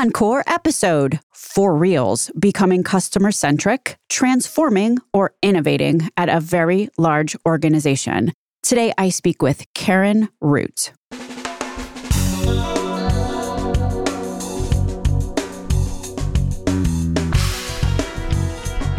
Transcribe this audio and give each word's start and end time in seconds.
Encore 0.00 0.42
episode 0.46 1.20
For 1.34 1.76
Reals 1.76 2.30
Becoming 2.38 2.82
Customer 2.82 3.30
Centric, 3.30 3.98
Transforming, 4.08 4.96
or 5.12 5.34
Innovating 5.42 6.08
at 6.16 6.30
a 6.30 6.40
Very 6.40 6.88
Large 6.96 7.36
Organization. 7.44 8.32
Today, 8.62 8.94
I 8.96 9.10
speak 9.10 9.42
with 9.42 9.66
Karen 9.74 10.30
Root. 10.40 10.92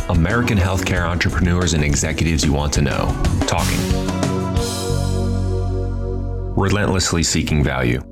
American 0.07 0.59
healthcare 0.59 1.09
entrepreneurs 1.09 1.73
and 1.73 1.83
executives 1.83 2.45
you 2.45 2.53
want 2.53 2.73
to 2.73 2.83
know. 2.83 3.07
Talking. 3.47 3.79
Relentlessly 6.55 7.23
seeking 7.23 7.63
value. 7.63 8.03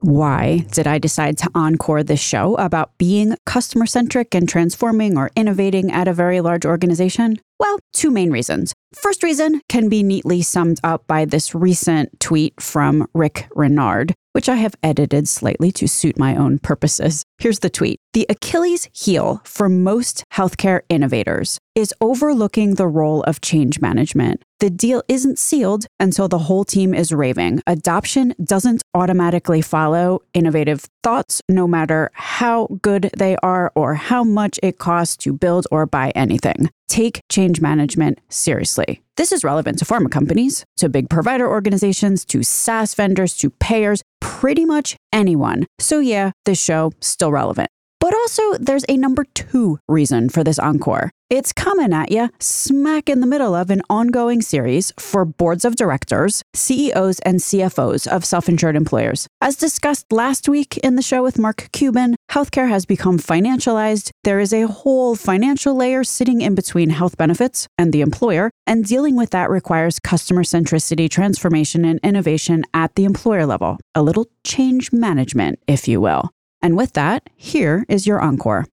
Why 0.00 0.64
did 0.72 0.86
I 0.86 0.98
decide 0.98 1.36
to 1.38 1.50
encore 1.54 2.02
this 2.02 2.20
show 2.20 2.54
about 2.54 2.96
being 2.96 3.36
customer 3.44 3.84
centric 3.84 4.34
and 4.34 4.48
transforming 4.48 5.18
or 5.18 5.30
innovating 5.36 5.92
at 5.92 6.08
a 6.08 6.14
very 6.14 6.40
large 6.40 6.64
organization? 6.64 7.38
Well, 7.58 7.78
two 7.92 8.10
main 8.10 8.30
reasons. 8.30 8.72
First 8.94 9.22
reason 9.22 9.60
can 9.68 9.90
be 9.90 10.02
neatly 10.02 10.40
summed 10.40 10.80
up 10.82 11.06
by 11.06 11.26
this 11.26 11.54
recent 11.54 12.18
tweet 12.18 12.60
from 12.62 13.06
Rik 13.12 13.48
Renard, 13.54 14.14
which 14.32 14.48
I 14.48 14.54
have 14.54 14.74
edited 14.82 15.28
slightly 15.28 15.70
to 15.72 15.86
suit 15.86 16.18
my 16.18 16.34
own 16.34 16.58
purposes. 16.58 17.22
Here's 17.38 17.58
the 17.58 17.68
tweet 17.68 17.98
The 18.14 18.24
Achilles 18.30 18.88
heel 18.94 19.42
for 19.44 19.68
most 19.68 20.24
healthcare 20.32 20.80
innovators 20.88 21.58
is 21.74 21.92
overlooking 22.00 22.76
the 22.76 22.88
role 22.88 23.22
of 23.24 23.42
change 23.42 23.82
management. 23.82 24.42
The 24.60 24.68
deal 24.68 25.02
isn't 25.08 25.38
sealed 25.38 25.86
until 25.98 26.28
the 26.28 26.38
whole 26.38 26.64
team 26.64 26.92
is 26.92 27.12
raving. 27.12 27.62
Adoption 27.66 28.34
doesn't 28.44 28.82
automatically 28.92 29.62
follow 29.62 30.20
innovative 30.34 30.86
thoughts, 31.02 31.40
no 31.48 31.66
matter 31.66 32.10
how 32.12 32.68
good 32.82 33.10
they 33.16 33.36
are 33.42 33.72
or 33.74 33.94
how 33.94 34.22
much 34.22 34.60
it 34.62 34.76
costs 34.76 35.16
to 35.24 35.32
build 35.32 35.66
or 35.70 35.86
buy 35.86 36.10
anything. 36.10 36.68
Take 36.88 37.22
change 37.30 37.62
management 37.62 38.18
seriously. 38.28 39.00
This 39.16 39.32
is 39.32 39.44
relevant 39.44 39.78
to 39.78 39.86
pharma 39.86 40.10
companies, 40.10 40.62
to 40.76 40.90
big 40.90 41.08
provider 41.08 41.48
organizations, 41.48 42.26
to 42.26 42.42
SaaS 42.42 42.94
vendors, 42.94 43.38
to 43.38 43.48
payers, 43.48 44.02
pretty 44.20 44.66
much 44.66 44.94
anyone. 45.10 45.66
So, 45.78 46.00
yeah, 46.00 46.32
this 46.44 46.62
show 46.62 46.92
still 47.00 47.32
relevant. 47.32 47.70
But 47.98 48.12
also, 48.12 48.54
there's 48.58 48.84
a 48.90 48.98
number 48.98 49.24
two 49.34 49.78
reason 49.88 50.28
for 50.28 50.44
this 50.44 50.58
encore. 50.58 51.12
It's 51.30 51.52
coming 51.52 51.92
at 51.92 52.10
you 52.10 52.28
smack 52.40 53.08
in 53.08 53.20
the 53.20 53.26
middle 53.26 53.54
of 53.54 53.70
an 53.70 53.82
ongoing 53.88 54.42
series 54.42 54.92
for 54.98 55.24
boards 55.24 55.64
of 55.64 55.76
directors, 55.76 56.42
CEOs, 56.54 57.20
and 57.20 57.38
CFOs 57.38 58.08
of 58.08 58.24
self 58.24 58.48
insured 58.48 58.74
employers. 58.74 59.28
As 59.40 59.54
discussed 59.54 60.10
last 60.10 60.48
week 60.48 60.76
in 60.78 60.96
the 60.96 61.02
show 61.02 61.22
with 61.22 61.38
Mark 61.38 61.68
Cuban, 61.70 62.16
healthcare 62.32 62.68
has 62.68 62.84
become 62.84 63.16
financialized. 63.16 64.10
There 64.24 64.40
is 64.40 64.52
a 64.52 64.66
whole 64.66 65.14
financial 65.14 65.76
layer 65.76 66.02
sitting 66.02 66.40
in 66.40 66.56
between 66.56 66.90
health 66.90 67.16
benefits 67.16 67.68
and 67.78 67.92
the 67.92 68.00
employer, 68.00 68.50
and 68.66 68.84
dealing 68.84 69.14
with 69.14 69.30
that 69.30 69.50
requires 69.50 70.00
customer 70.00 70.42
centricity, 70.42 71.08
transformation, 71.08 71.84
and 71.84 72.00
innovation 72.02 72.64
at 72.74 72.96
the 72.96 73.04
employer 73.04 73.46
level. 73.46 73.78
A 73.94 74.02
little 74.02 74.26
change 74.42 74.92
management, 74.92 75.60
if 75.68 75.86
you 75.86 76.00
will. 76.00 76.30
And 76.60 76.76
with 76.76 76.94
that, 76.94 77.30
here 77.36 77.84
is 77.88 78.04
your 78.04 78.20
encore. 78.20 78.66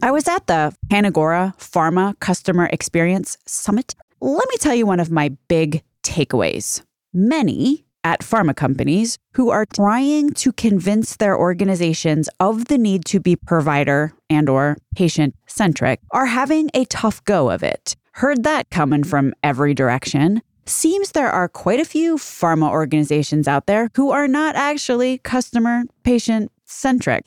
I 0.00 0.12
was 0.12 0.28
at 0.28 0.46
the 0.46 0.72
PanAgora 0.86 1.56
Pharma 1.58 2.18
Customer 2.20 2.68
Experience 2.72 3.36
Summit. 3.46 3.96
Let 4.20 4.48
me 4.48 4.56
tell 4.58 4.74
you 4.74 4.86
one 4.86 5.00
of 5.00 5.10
my 5.10 5.30
big 5.48 5.82
takeaways. 6.04 6.82
Many 7.12 7.84
at 8.04 8.20
pharma 8.20 8.54
companies 8.54 9.18
who 9.34 9.50
are 9.50 9.66
trying 9.66 10.30
to 10.34 10.52
convince 10.52 11.16
their 11.16 11.36
organizations 11.36 12.28
of 12.38 12.66
the 12.66 12.78
need 12.78 13.04
to 13.06 13.18
be 13.18 13.34
provider 13.34 14.12
and 14.30 14.48
or 14.48 14.76
patient 14.94 15.34
centric 15.46 16.00
are 16.12 16.26
having 16.26 16.70
a 16.74 16.84
tough 16.84 17.22
go 17.24 17.50
of 17.50 17.64
it. 17.64 17.96
Heard 18.12 18.44
that 18.44 18.70
coming 18.70 19.02
from 19.02 19.34
every 19.42 19.74
direction. 19.74 20.42
Seems 20.64 21.12
there 21.12 21.30
are 21.30 21.48
quite 21.48 21.80
a 21.80 21.84
few 21.84 22.16
pharma 22.16 22.70
organizations 22.70 23.48
out 23.48 23.66
there 23.66 23.90
who 23.96 24.10
are 24.12 24.28
not 24.28 24.54
actually 24.54 25.18
customer 25.18 25.84
patient 26.04 26.52
centric. 26.68 27.24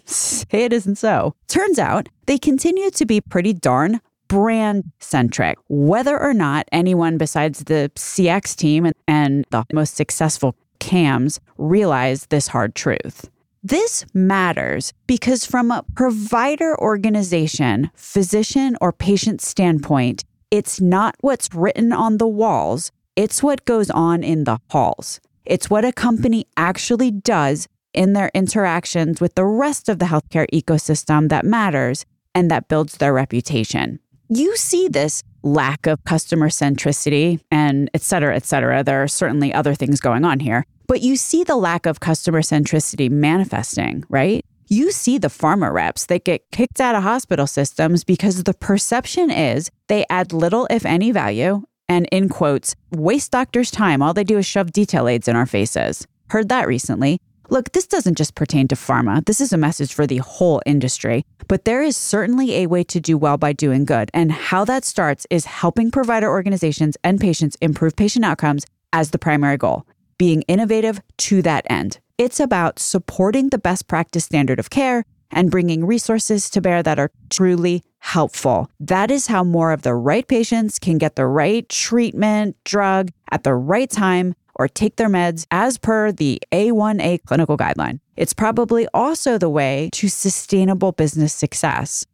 It 0.52 0.72
isn't 0.72 0.98
so. 0.98 1.36
Turns 1.48 1.80
out 1.80 2.10
they 2.26 2.38
continue 2.38 2.92
to 2.92 3.06
be 3.06 3.22
pretty 3.22 3.54
darn 3.54 4.00
brand 4.28 4.86
centric, 5.00 5.58
whether 5.68 6.18
or 6.18 6.34
not 6.34 6.66
anyone 6.72 7.18
besides 7.18 7.66
the 7.66 7.92
CX 7.96 8.56
team 8.56 8.92
and 9.08 9.46
the 9.52 9.66
most 9.74 9.96
successful 9.96 10.56
KAMs 10.80 11.40
realize 11.58 12.28
this 12.28 12.48
hard 12.48 12.74
truth. 12.74 13.30
This 13.64 14.06
matters 14.14 14.94
because, 15.06 15.46
from 15.46 15.70
a 15.70 15.84
provider 15.96 16.80
organization, 16.80 17.92
physician, 17.94 18.76
or 18.82 18.92
patient 18.92 19.42
standpoint, 19.42 20.24
it's 20.50 20.82
not 20.82 21.16
what's 21.22 21.54
written 21.54 21.94
on 21.94 22.18
the 22.18 22.28
walls, 22.28 22.92
it's 23.16 23.44
what 23.44 23.66
goes 23.66 23.90
on 23.92 24.24
in 24.24 24.46
the 24.46 24.60
halls. 24.70 25.20
It's 25.46 25.70
what 25.70 25.86
a 25.86 25.92
company 25.92 26.48
actually 26.58 27.12
does 27.12 27.68
in 27.94 28.14
their 28.14 28.32
interactions 28.34 29.20
with 29.20 29.36
the 29.36 29.46
rest 29.46 29.90
of 29.90 30.00
the 30.00 30.06
healthcare 30.06 30.48
ecosystem 30.54 31.30
that 31.30 31.46
matters 31.46 32.06
and 32.34 32.50
that 32.50 32.68
builds 32.68 32.98
their 32.98 33.14
reputation. 33.14 34.00
You 34.30 34.56
see 34.56 34.88
this 34.88 35.24
lack 35.44 35.88
of 35.88 36.04
customer 36.06 36.50
centricity 36.50 37.40
and 37.52 37.90
et 37.94 38.02
cetera, 38.02 38.36
et 38.36 38.46
cetera. 38.46 38.84
There 38.84 39.04
are 39.04 39.08
certainly 39.08 39.54
other 39.54 39.74
things 39.76 40.00
going 40.00 40.24
on 40.24 40.40
here, 40.40 40.66
but 40.88 41.02
you 41.02 41.16
see 41.16 41.44
the 41.44 41.58
lack 41.58 41.86
of 41.86 42.00
customer 42.00 42.42
centricity 42.42 43.10
manifesting, 43.10 44.04
right? 44.08 44.46
You 44.68 44.92
see 44.92 45.18
the 45.18 45.28
pharma 45.28 45.74
reps 45.74 46.06
that 46.06 46.24
get 46.24 46.50
kicked 46.52 46.80
out 46.80 46.96
of 46.96 47.04
hospital 47.04 47.46
systems 47.46 48.06
because 48.06 48.44
the 48.44 48.54
perception 48.54 49.30
is 49.30 49.70
they 49.88 50.06
add 50.10 50.32
little, 50.32 50.66
if 50.70 50.86
any, 50.86 51.12
value 51.12 51.64
and, 51.90 52.08
in 52.10 52.30
quotes, 52.30 52.74
waste 52.92 53.32
doctors' 53.32 53.70
time. 53.70 54.02
All 54.02 54.14
they 54.14 54.24
do 54.24 54.38
is 54.38 54.46
shove 54.46 54.72
detail 54.72 55.10
aids 55.10 55.28
in 55.28 55.36
our 55.36 55.46
faces. 55.46 56.08
Heard 56.30 56.48
that 56.48 56.68
recently. 56.68 57.20
Look, 57.52 57.74
this 57.74 57.86
doesn't 57.86 58.18
just 58.18 58.34
pertain 58.34 58.70
to 58.70 58.76
pharma. 58.76 59.26
This 59.26 59.42
is 59.42 59.52
a 59.52 59.58
message 59.58 59.94
for 59.94 60.08
the 60.08 60.20
whole 60.20 60.62
industry. 60.66 61.26
But 61.50 61.66
there 61.66 61.84
is 61.84 61.98
certainly 61.98 62.56
a 62.56 62.68
way 62.68 62.86
to 62.86 63.02
do 63.02 63.18
well 63.18 63.36
by 63.38 63.52
doing 63.52 63.84
good. 63.84 64.10
And 64.14 64.32
how 64.32 64.64
that 64.64 64.86
starts 64.86 65.28
is 65.30 65.44
helping 65.44 65.92
provider 65.92 66.30
organizations 66.30 66.96
and 67.04 67.20
patients 67.20 67.58
improve 67.60 67.98
patient 67.98 68.24
outcomes 68.24 68.66
as 68.94 69.12
the 69.12 69.20
primary 69.20 69.58
goal, 69.58 69.86
being 70.18 70.44
innovative 70.44 71.02
to 71.18 71.42
that 71.42 71.68
end. 71.70 72.00
It's 72.18 72.40
about 72.40 72.80
supporting 72.80 73.50
the 73.50 73.58
best 73.58 73.86
practice 73.86 74.24
standard 74.24 74.58
of 74.58 74.70
care 74.70 75.04
and 75.30 75.52
bringing 75.52 75.86
resources 75.86 76.50
to 76.52 76.62
bear 76.62 76.82
that 76.84 77.00
are 77.00 77.12
truly 77.30 77.84
helpful. 78.00 78.70
That 78.80 79.12
is 79.12 79.28
how 79.28 79.44
more 79.44 79.74
of 79.74 79.82
the 79.82 79.94
right 79.94 80.26
patients 80.26 80.80
can 80.80 80.98
get 80.98 81.18
the 81.18 81.28
right 81.28 81.68
treatment, 81.68 82.56
drug 82.64 83.12
at 83.30 83.44
the 83.44 83.54
right 83.54 83.90
time 83.90 84.36
or 84.62 84.68
take 84.68 84.98
their 84.98 85.10
meds 85.10 85.48
as 85.50 85.80
per 85.80 86.12
the 86.12 86.40
A1A 86.52 87.24
clinical 87.26 87.58
guideline. 87.58 88.00
It's 88.16 88.34
probably 88.34 88.88
also 88.94 89.40
the 89.40 89.50
way 89.50 89.90
to 89.94 90.08
sustainable 90.08 90.92
business 90.92 91.34
success. 91.34 92.06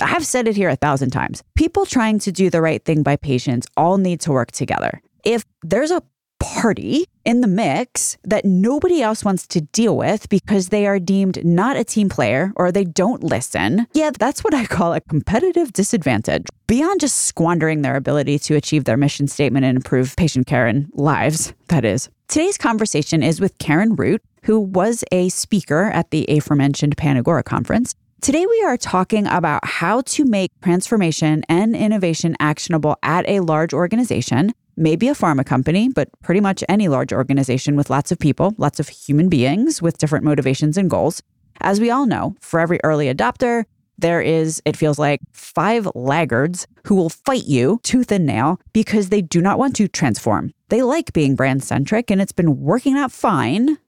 I've 0.00 0.24
said 0.24 0.46
it 0.46 0.54
here 0.54 0.68
a 0.68 0.76
thousand 0.76 1.10
times. 1.10 1.42
People 1.56 1.84
trying 1.84 2.20
to 2.20 2.30
do 2.30 2.48
the 2.48 2.62
right 2.62 2.84
thing 2.84 3.02
by 3.02 3.16
patients 3.16 3.66
all 3.76 3.98
need 3.98 4.20
to 4.20 4.30
work 4.30 4.52
together. 4.52 5.02
If 5.24 5.44
there's 5.64 5.90
a 5.90 6.00
party 6.38 7.06
in 7.24 7.40
the 7.40 7.48
mix 7.48 8.16
that 8.24 8.44
nobody 8.44 9.02
else 9.02 9.24
wants 9.24 9.46
to 9.48 9.60
deal 9.60 9.96
with 9.96 10.28
because 10.28 10.68
they 10.68 10.86
are 10.86 10.98
deemed 10.98 11.44
not 11.44 11.76
a 11.76 11.84
team 11.84 12.08
player 12.08 12.52
or 12.56 12.70
they 12.70 12.84
don't 12.84 13.22
listen. 13.22 13.86
Yeah, 13.92 14.10
that's 14.18 14.44
what 14.44 14.54
I 14.54 14.66
call 14.66 14.94
a 14.94 15.00
competitive 15.00 15.72
disadvantage. 15.72 16.46
Beyond 16.66 17.00
just 17.00 17.18
squandering 17.22 17.82
their 17.82 17.96
ability 17.96 18.38
to 18.40 18.54
achieve 18.54 18.84
their 18.84 18.96
mission 18.96 19.28
statement 19.28 19.64
and 19.64 19.76
improve 19.76 20.16
patient 20.16 20.46
care 20.46 20.66
and 20.66 20.88
lives, 20.94 21.52
that 21.68 21.84
is. 21.84 22.08
Today's 22.28 22.58
conversation 22.58 23.22
is 23.22 23.40
with 23.40 23.58
Karen 23.58 23.94
Root, 23.94 24.22
who 24.42 24.58
was 24.58 25.04
a 25.12 25.28
speaker 25.28 25.84
at 25.84 26.10
the 26.10 26.26
aforementioned 26.28 26.96
PanAgora 26.96 27.44
conference. 27.44 27.94
Today, 28.20 28.46
we 28.46 28.64
are 28.64 28.76
talking 28.76 29.26
about 29.26 29.64
how 29.64 30.00
to 30.00 30.24
make 30.24 30.50
transformation 30.62 31.44
and 31.48 31.76
innovation 31.76 32.34
actionable 32.40 32.96
at 33.02 33.28
a 33.28 33.40
large 33.40 33.72
organization 33.72 34.52
maybe 34.76 35.08
a 35.08 35.14
pharma 35.14 35.44
company, 35.44 35.88
but 35.88 36.08
pretty 36.22 36.40
much 36.40 36.62
any 36.68 36.88
large 36.88 37.12
organization 37.12 37.76
with 37.76 37.90
lots 37.90 38.12
of 38.12 38.18
people, 38.18 38.54
lots 38.58 38.78
of 38.78 38.88
human 38.88 39.28
beings 39.28 39.80
with 39.80 39.98
different 39.98 40.24
motivations 40.24 40.76
and 40.76 40.90
goals. 40.90 41.22
As 41.60 41.80
we 41.80 41.90
all 41.90 42.06
know, 42.06 42.36
for 42.40 42.60
every 42.60 42.78
early 42.84 43.12
adopter, 43.12 43.64
there 43.98 44.20
is, 44.20 44.60
it 44.66 44.76
feels 44.76 44.98
like, 44.98 45.20
five 45.32 45.88
laggards 45.94 46.66
who 46.84 46.94
will 46.94 47.08
fight 47.08 47.44
you 47.44 47.80
tooth 47.82 48.12
and 48.12 48.26
nail 48.26 48.60
because 48.72 49.08
they 49.08 49.22
do 49.22 49.40
not 49.40 49.58
want 49.58 49.74
to 49.76 49.88
transform. 49.88 50.52
They 50.68 50.82
like 50.82 51.12
being 51.12 51.34
brand 51.34 51.64
centric 51.64 52.10
and 52.10 52.20
it's 52.20 52.32
been 52.32 52.60
working 52.60 52.96
out 52.96 53.12
fine. 53.12 53.78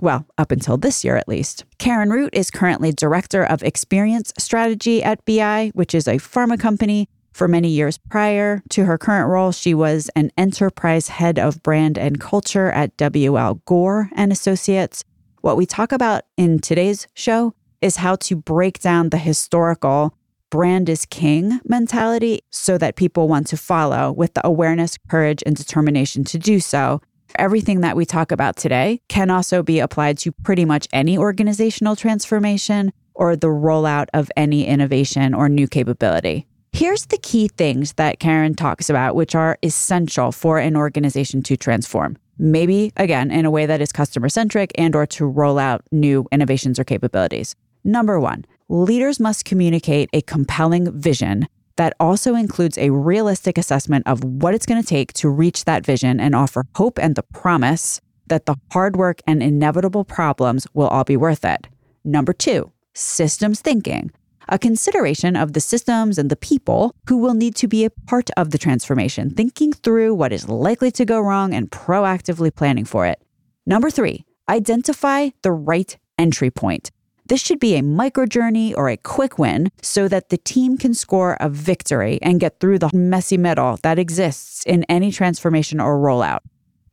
Well, 0.00 0.26
up 0.38 0.50
until 0.50 0.78
this 0.78 1.04
year 1.04 1.16
at 1.16 1.28
least. 1.28 1.66
Karen 1.76 2.08
Root 2.08 2.30
is 2.32 2.50
currently 2.50 2.90
Director 2.90 3.44
of 3.44 3.62
Experience 3.62 4.32
Strategy 4.38 5.02
at 5.02 5.22
BI, 5.26 5.72
which 5.74 5.94
is 5.94 6.08
a 6.08 6.14
pharma 6.14 6.58
company 6.58 7.06
for 7.34 7.48
many 7.48 7.68
years 7.68 7.98
prior 7.98 8.62
to 8.70 8.84
her 8.84 8.96
current 8.96 9.28
role, 9.28 9.52
she 9.52 9.74
was 9.74 10.08
an 10.14 10.30
enterprise 10.38 11.08
head 11.08 11.38
of 11.38 11.62
brand 11.62 11.98
and 11.98 12.20
culture 12.20 12.70
at 12.70 12.96
WL 12.96 13.60
Gore 13.64 14.08
and 14.14 14.32
Associates. 14.32 15.04
What 15.40 15.56
we 15.56 15.66
talk 15.66 15.92
about 15.92 16.22
in 16.36 16.60
today's 16.60 17.06
show 17.14 17.52
is 17.82 17.96
how 17.96 18.16
to 18.16 18.36
break 18.36 18.78
down 18.78 19.10
the 19.10 19.18
historical 19.18 20.16
brand 20.48 20.88
is 20.88 21.04
king 21.06 21.60
mentality 21.64 22.40
so 22.50 22.78
that 22.78 22.94
people 22.94 23.26
want 23.26 23.48
to 23.48 23.56
follow 23.56 24.12
with 24.12 24.32
the 24.34 24.46
awareness, 24.46 24.96
courage, 25.08 25.42
and 25.44 25.56
determination 25.56 26.22
to 26.22 26.38
do 26.38 26.60
so. 26.60 27.02
Everything 27.36 27.80
that 27.80 27.96
we 27.96 28.06
talk 28.06 28.30
about 28.30 28.54
today 28.56 29.00
can 29.08 29.28
also 29.28 29.64
be 29.64 29.80
applied 29.80 30.18
to 30.18 30.30
pretty 30.30 30.64
much 30.64 30.86
any 30.92 31.18
organizational 31.18 31.96
transformation 31.96 32.92
or 33.14 33.34
the 33.34 33.48
rollout 33.48 34.06
of 34.14 34.30
any 34.36 34.66
innovation 34.66 35.34
or 35.34 35.48
new 35.48 35.66
capability. 35.66 36.46
Here's 36.74 37.06
the 37.06 37.18
key 37.18 37.46
things 37.46 37.92
that 37.92 38.18
Karen 38.18 38.56
talks 38.56 38.90
about, 38.90 39.14
which 39.14 39.36
are 39.36 39.56
essential 39.62 40.32
for 40.32 40.58
an 40.58 40.76
organization 40.76 41.40
to 41.44 41.56
transform. 41.56 42.18
Maybe 42.36 42.92
again, 42.96 43.30
in 43.30 43.44
a 43.44 43.50
way 43.50 43.64
that 43.64 43.80
is 43.80 43.92
customer 43.92 44.28
centric 44.28 44.72
and 44.74 44.96
or 44.96 45.06
to 45.06 45.24
roll 45.24 45.60
out 45.60 45.82
new 45.92 46.26
innovations 46.32 46.80
or 46.80 46.84
capabilities. 46.84 47.54
Number 47.84 48.18
one, 48.18 48.44
leaders 48.68 49.20
must 49.20 49.44
communicate 49.44 50.10
a 50.12 50.22
compelling 50.22 50.90
vision 51.00 51.46
that 51.76 51.94
also 52.00 52.34
includes 52.34 52.76
a 52.76 52.90
realistic 52.90 53.56
assessment 53.56 54.04
of 54.08 54.24
what 54.24 54.52
it's 54.52 54.66
going 54.66 54.82
to 54.82 54.88
take 54.88 55.12
to 55.12 55.28
reach 55.28 55.66
that 55.66 55.86
vision 55.86 56.18
and 56.18 56.34
offer 56.34 56.66
hope 56.74 56.98
and 56.98 57.14
the 57.14 57.22
promise 57.22 58.00
that 58.26 58.46
the 58.46 58.56
hard 58.72 58.96
work 58.96 59.20
and 59.28 59.44
inevitable 59.44 60.04
problems 60.04 60.66
will 60.74 60.88
all 60.88 61.04
be 61.04 61.16
worth 61.16 61.44
it. 61.44 61.68
Number 62.04 62.32
two, 62.32 62.72
systems 62.94 63.60
thinking, 63.60 64.10
a 64.48 64.58
consideration 64.58 65.36
of 65.36 65.52
the 65.52 65.60
systems 65.60 66.18
and 66.18 66.30
the 66.30 66.36
people 66.36 66.94
who 67.08 67.16
will 67.16 67.34
need 67.34 67.54
to 67.56 67.68
be 67.68 67.84
a 67.84 67.90
part 67.90 68.30
of 68.36 68.50
the 68.50 68.58
transformation, 68.58 69.30
thinking 69.30 69.72
through 69.72 70.14
what 70.14 70.32
is 70.32 70.48
likely 70.48 70.90
to 70.92 71.04
go 71.04 71.20
wrong 71.20 71.54
and 71.54 71.70
proactively 71.70 72.54
planning 72.54 72.84
for 72.84 73.06
it. 73.06 73.20
Number 73.66 73.90
three, 73.90 74.24
identify 74.48 75.30
the 75.42 75.52
right 75.52 75.96
entry 76.18 76.50
point. 76.50 76.90
This 77.26 77.40
should 77.40 77.58
be 77.58 77.74
a 77.74 77.82
micro 77.82 78.26
journey 78.26 78.74
or 78.74 78.90
a 78.90 78.98
quick 78.98 79.38
win 79.38 79.70
so 79.80 80.08
that 80.08 80.28
the 80.28 80.36
team 80.36 80.76
can 80.76 80.92
score 80.92 81.38
a 81.40 81.48
victory 81.48 82.18
and 82.20 82.38
get 82.38 82.60
through 82.60 82.80
the 82.80 82.90
messy 82.92 83.38
middle 83.38 83.78
that 83.82 83.98
exists 83.98 84.62
in 84.66 84.84
any 84.84 85.10
transformation 85.10 85.80
or 85.80 85.98
rollout. 85.98 86.40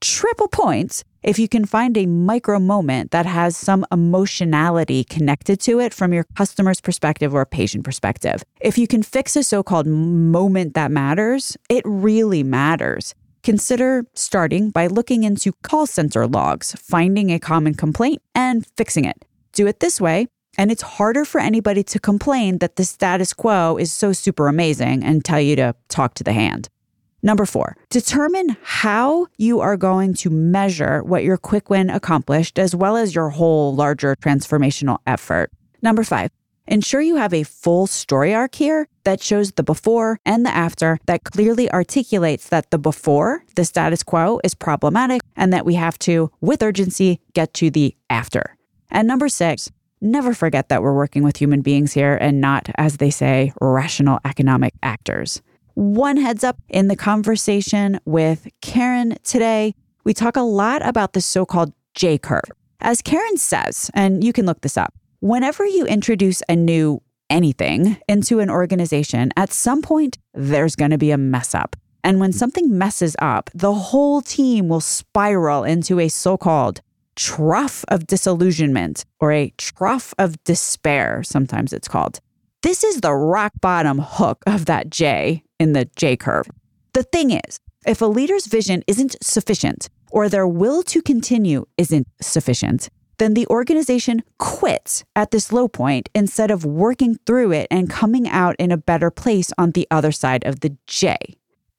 Triple 0.01 0.48
points 0.48 1.03
if 1.21 1.38
you 1.38 1.48
can 1.48 1.63
find 1.63 1.95
a 1.95 2.07
micro 2.07 2.57
moment 2.57 3.12
that 3.12 3.27
has 3.27 3.56
some 3.56 3.86
emotionality 3.92 5.03
connected 5.03 5.59
to 5.62 5.80
it 5.80 5.94
from 5.94 6.12
your 6.12 6.25
customer's 6.36 6.81
perspective 6.81 7.36
or 7.36 7.45
patient 7.45 7.83
perspective. 7.83 8.44
If 8.59 8.80
you 8.80 8.88
can 8.88 9.03
fix 9.03 9.36
a 9.36 9.44
so 9.44 9.62
called 9.62 9.86
moment 9.86 10.74
that 10.74 10.89
matters, 10.89 11.56
it 11.69 11.83
really 11.86 12.42
matters. 12.42 13.13
Consider 13.44 14.03
starting 14.15 14.71
by 14.71 14.88
looking 14.88 15.24
into 15.24 15.53
call 15.62 15.86
center 15.86 16.25
logs, 16.25 16.74
finding 16.74 17.30
a 17.30 17.39
common 17.39 17.75
complaint, 17.75 18.24
and 18.33 18.65
fixing 18.75 19.06
it. 19.06 19.24
Do 19.54 19.68
it 19.68 19.81
this 19.81 20.01
way, 20.01 20.27
and 20.57 20.71
it's 20.71 20.81
harder 20.81 21.25
for 21.25 21.39
anybody 21.39 21.83
to 21.83 22.00
complain 22.00 22.57
that 22.57 22.75
the 22.75 22.86
status 22.86 23.33
quo 23.33 23.77
is 23.77 23.94
so 23.94 24.13
super 24.13 24.47
amazing 24.47 25.04
and 25.04 25.24
tell 25.24 25.39
you 25.39 25.56
to 25.57 25.75
talk 25.89 26.15
to 26.15 26.24
the 26.24 26.33
hand. 26.33 26.69
Number 27.23 27.45
four, 27.45 27.77
determine 27.89 28.57
how 28.63 29.27
you 29.38 29.59
are 29.59 29.77
going 29.77 30.15
to 30.15 30.29
measure 30.29 31.03
what 31.03 31.23
your 31.23 31.38
quick 31.38 31.69
win 31.69 31.89
accomplished, 31.89 32.57
as 32.57 32.75
well 32.75 32.97
as 32.97 33.13
your 33.13 33.29
whole 33.29 33.75
larger 33.75 34.15
transformational 34.15 34.97
effort. 35.06 35.51
Number 35.83 36.03
five, 36.03 36.31
ensure 36.68 37.01
you 37.01 37.18
have 37.18 37.33
a 37.33 37.44
full 37.44 37.85
story 37.85 38.33
arc 38.33 38.56
here 38.56 38.88
that 39.03 39.21
shows 39.21 39.51
the 39.51 39.63
before 39.63 40.19
and 40.25 40.45
the 40.45 40.50
after 40.50 40.97
that 41.06 41.23
clearly 41.23 41.71
articulates 41.71 42.50
that 42.50 42.71
the 42.71 42.79
before, 42.79 43.44
the 43.56 43.65
status 43.65 44.01
quo, 44.01 44.39
is 44.44 44.56
problematic 44.56 45.21
and 45.35 45.53
that 45.53 45.65
we 45.65 45.75
have 45.75 46.00
to, 46.00 46.31
with 46.41 46.63
urgency, 46.63 47.19
get 47.33 47.53
to 47.56 47.69
the 47.69 47.95
after. 48.09 48.56
And 48.89 49.07
number 49.07 49.29
six, 49.29 49.69
never 50.01 50.33
forget 50.33 50.69
that 50.69 50.81
we're 50.81 50.95
working 50.95 51.23
with 51.23 51.38
human 51.38 51.62
beings 51.62 51.94
here 51.94 52.18
and 52.19 52.41
not, 52.41 52.69
as 52.75 52.97
they 52.97 53.12
say, 53.12 53.53
rational 53.62 54.19
economic 54.25 54.73
actors. 54.81 55.41
One 55.73 56.18
heads 56.18 56.44
up 56.44 56.57
in 56.68 56.89
the 56.89 56.95
conversation 56.95 58.00
with 58.03 58.47
Karen 58.62 59.15
today, 59.23 59.73
we 60.03 60.13
talk 60.13 60.35
a 60.35 60.41
lot 60.41 60.85
about 60.85 61.13
the 61.13 61.21
so 61.21 61.45
called 61.45 61.71
J 61.94 62.18
curve. 62.18 62.51
As 62.81 63.01
Karen 63.01 63.38
says, 63.38 63.89
and 63.94 64.23
you 64.23 64.33
can 64.33 64.45
look 64.45 64.62
this 64.62 64.75
up, 64.75 64.94
whenever 65.21 65.65
you 65.65 65.85
introduce 65.85 66.44
a 66.50 66.56
new 66.56 67.01
anything 67.29 67.97
into 68.09 68.39
an 68.39 68.50
organization, 68.50 69.31
at 69.38 69.53
some 69.53 69.81
point 69.81 70.18
there's 70.33 70.75
going 70.75 70.91
to 70.91 70.97
be 70.97 71.12
a 71.12 71.18
mess 71.18 71.56
up. 71.56 71.77
And 72.03 72.19
when 72.19 72.33
something 72.33 72.77
messes 72.77 73.15
up, 73.19 73.50
the 73.53 73.73
whole 73.73 74.21
team 74.21 74.68
will 74.68 74.81
spiral 74.81 75.63
into 75.63 76.00
a 76.00 76.09
so 76.09 76.35
called 76.38 76.81
trough 77.15 77.85
of 77.88 78.07
disillusionment 78.07 79.06
or 79.19 79.31
a 79.31 79.53
trough 79.57 80.13
of 80.18 80.44
despair, 80.44 81.21
sometimes 81.23 81.71
it's 81.71 81.88
called. 81.88 82.19
This 82.63 82.83
is 82.83 83.01
the 83.01 83.13
rock 83.13 83.53
bottom 83.62 84.00
hook 84.00 84.44
of 84.45 84.65
that 84.65 84.89
J 84.89 85.44
in 85.62 85.74
the 85.74 85.86
J 85.96 86.18
curve. 86.18 86.48
The 86.94 87.04
thing 87.04 87.30
is, 87.31 87.60
if 87.86 88.02
a 88.02 88.06
leader's 88.06 88.48
vision 88.48 88.84
isn't 88.88 89.16
sufficient 89.22 89.90
or 90.12 90.28
their 90.28 90.48
will 90.48 90.81
to 90.84 91.02
continue 91.02 91.66
isn't 91.78 92.08
sufficient, 92.19 92.90
then 93.19 93.36
the 93.36 93.48
organization 93.48 94.24
quits 94.40 95.04
at 95.16 95.30
this 95.30 95.54
low 95.54 95.68
point 95.68 96.10
instead 96.16 96.50
of 96.50 96.66
working 96.66 97.16
through 97.28 97.52
it 97.52 97.68
and 97.69 97.90
coming 97.90 98.28
out 98.28 98.56
in 98.58 98.72
a 98.72 98.78
better 98.92 99.12
place 99.12 99.52
on 99.58 99.72
the 99.72 99.88
other 99.92 100.12
side 100.12 100.44
of 100.44 100.62
the 100.62 100.75
J. 100.88 101.16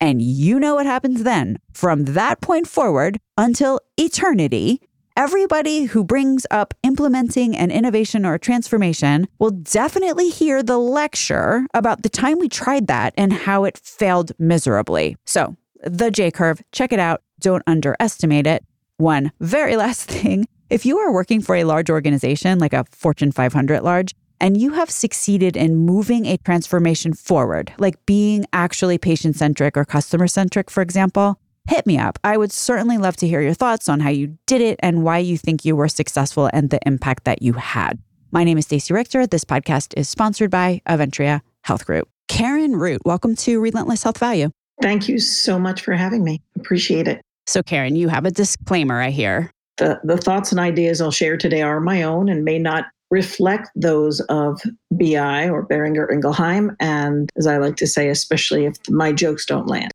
And 0.00 0.22
you 0.22 0.60
know 0.60 0.76
what 0.76 0.86
happens 0.86 1.24
then. 1.24 1.58
From 1.72 2.04
that 2.04 2.40
point 2.40 2.68
forward 2.68 3.18
until 3.36 3.80
eternity, 3.96 4.80
Everybody 5.14 5.84
who 5.84 6.04
brings 6.04 6.46
up 6.50 6.72
implementing 6.82 7.54
an 7.54 7.70
innovation 7.70 8.24
or 8.24 8.38
transformation 8.38 9.28
will 9.38 9.50
definitely 9.50 10.30
hear 10.30 10.62
the 10.62 10.78
lecture 10.78 11.66
about 11.74 12.02
the 12.02 12.08
time 12.08 12.38
we 12.38 12.48
tried 12.48 12.86
that 12.86 13.12
and 13.16 13.32
how 13.32 13.64
it 13.64 13.76
failed 13.76 14.32
miserably. 14.38 15.16
So, 15.26 15.56
the 15.84 16.10
J 16.10 16.30
curve, 16.30 16.62
check 16.72 16.92
it 16.92 16.98
out. 16.98 17.22
Don't 17.40 17.62
underestimate 17.66 18.46
it. 18.46 18.64
One 18.96 19.32
very 19.38 19.76
last 19.84 20.08
thing 20.08 20.46
if 20.70 20.86
you 20.86 20.96
are 20.96 21.12
working 21.12 21.42
for 21.42 21.56
a 21.56 21.64
large 21.64 21.90
organization 21.90 22.58
like 22.58 22.72
a 22.72 22.86
Fortune 22.90 23.32
500 23.32 23.82
large, 23.82 24.14
and 24.40 24.60
you 24.60 24.72
have 24.72 24.90
succeeded 24.90 25.56
in 25.56 25.76
moving 25.76 26.24
a 26.24 26.38
transformation 26.38 27.12
forward, 27.12 27.72
like 27.78 28.04
being 28.06 28.46
actually 28.52 28.96
patient 28.96 29.36
centric 29.36 29.76
or 29.76 29.84
customer 29.84 30.26
centric, 30.26 30.70
for 30.70 30.80
example, 30.82 31.38
hit 31.68 31.86
me 31.86 31.98
up. 31.98 32.18
I 32.22 32.36
would 32.36 32.52
certainly 32.52 32.98
love 32.98 33.16
to 33.16 33.28
hear 33.28 33.40
your 33.40 33.54
thoughts 33.54 33.88
on 33.88 34.00
how 34.00 34.10
you 34.10 34.38
did 34.46 34.60
it 34.60 34.78
and 34.82 35.02
why 35.02 35.18
you 35.18 35.38
think 35.38 35.64
you 35.64 35.76
were 35.76 35.88
successful 35.88 36.50
and 36.52 36.70
the 36.70 36.80
impact 36.86 37.24
that 37.24 37.42
you 37.42 37.54
had. 37.54 37.98
My 38.30 38.44
name 38.44 38.58
is 38.58 38.66
Stacey 38.66 38.94
Richter. 38.94 39.26
This 39.26 39.44
podcast 39.44 39.94
is 39.96 40.08
sponsored 40.08 40.50
by 40.50 40.80
Aventria 40.88 41.40
Health 41.62 41.86
Group. 41.86 42.08
Karen 42.28 42.76
Root, 42.76 43.02
welcome 43.04 43.36
to 43.36 43.60
Relentless 43.60 44.02
Health 44.02 44.18
Value. 44.18 44.50
Thank 44.80 45.08
you 45.08 45.18
so 45.18 45.58
much 45.58 45.82
for 45.82 45.92
having 45.94 46.24
me. 46.24 46.40
Appreciate 46.56 47.06
it. 47.06 47.20
So, 47.46 47.62
Karen, 47.62 47.96
you 47.96 48.08
have 48.08 48.24
a 48.24 48.30
disclaimer, 48.30 49.00
I 49.00 49.10
hear. 49.10 49.50
The, 49.78 50.00
the 50.04 50.16
thoughts 50.16 50.50
and 50.50 50.60
ideas 50.60 51.00
I'll 51.00 51.10
share 51.10 51.36
today 51.36 51.62
are 51.62 51.80
my 51.80 52.02
own 52.02 52.28
and 52.28 52.44
may 52.44 52.58
not 52.58 52.86
reflect 53.10 53.68
those 53.74 54.20
of 54.22 54.62
BI 54.90 55.48
or 55.48 55.66
Boehringer 55.66 56.10
Ingelheim. 56.10 56.74
And 56.80 57.30
as 57.36 57.46
I 57.46 57.58
like 57.58 57.76
to 57.76 57.86
say, 57.86 58.08
especially 58.08 58.64
if 58.64 58.76
my 58.88 59.12
jokes 59.12 59.44
don't 59.44 59.66
land. 59.66 59.92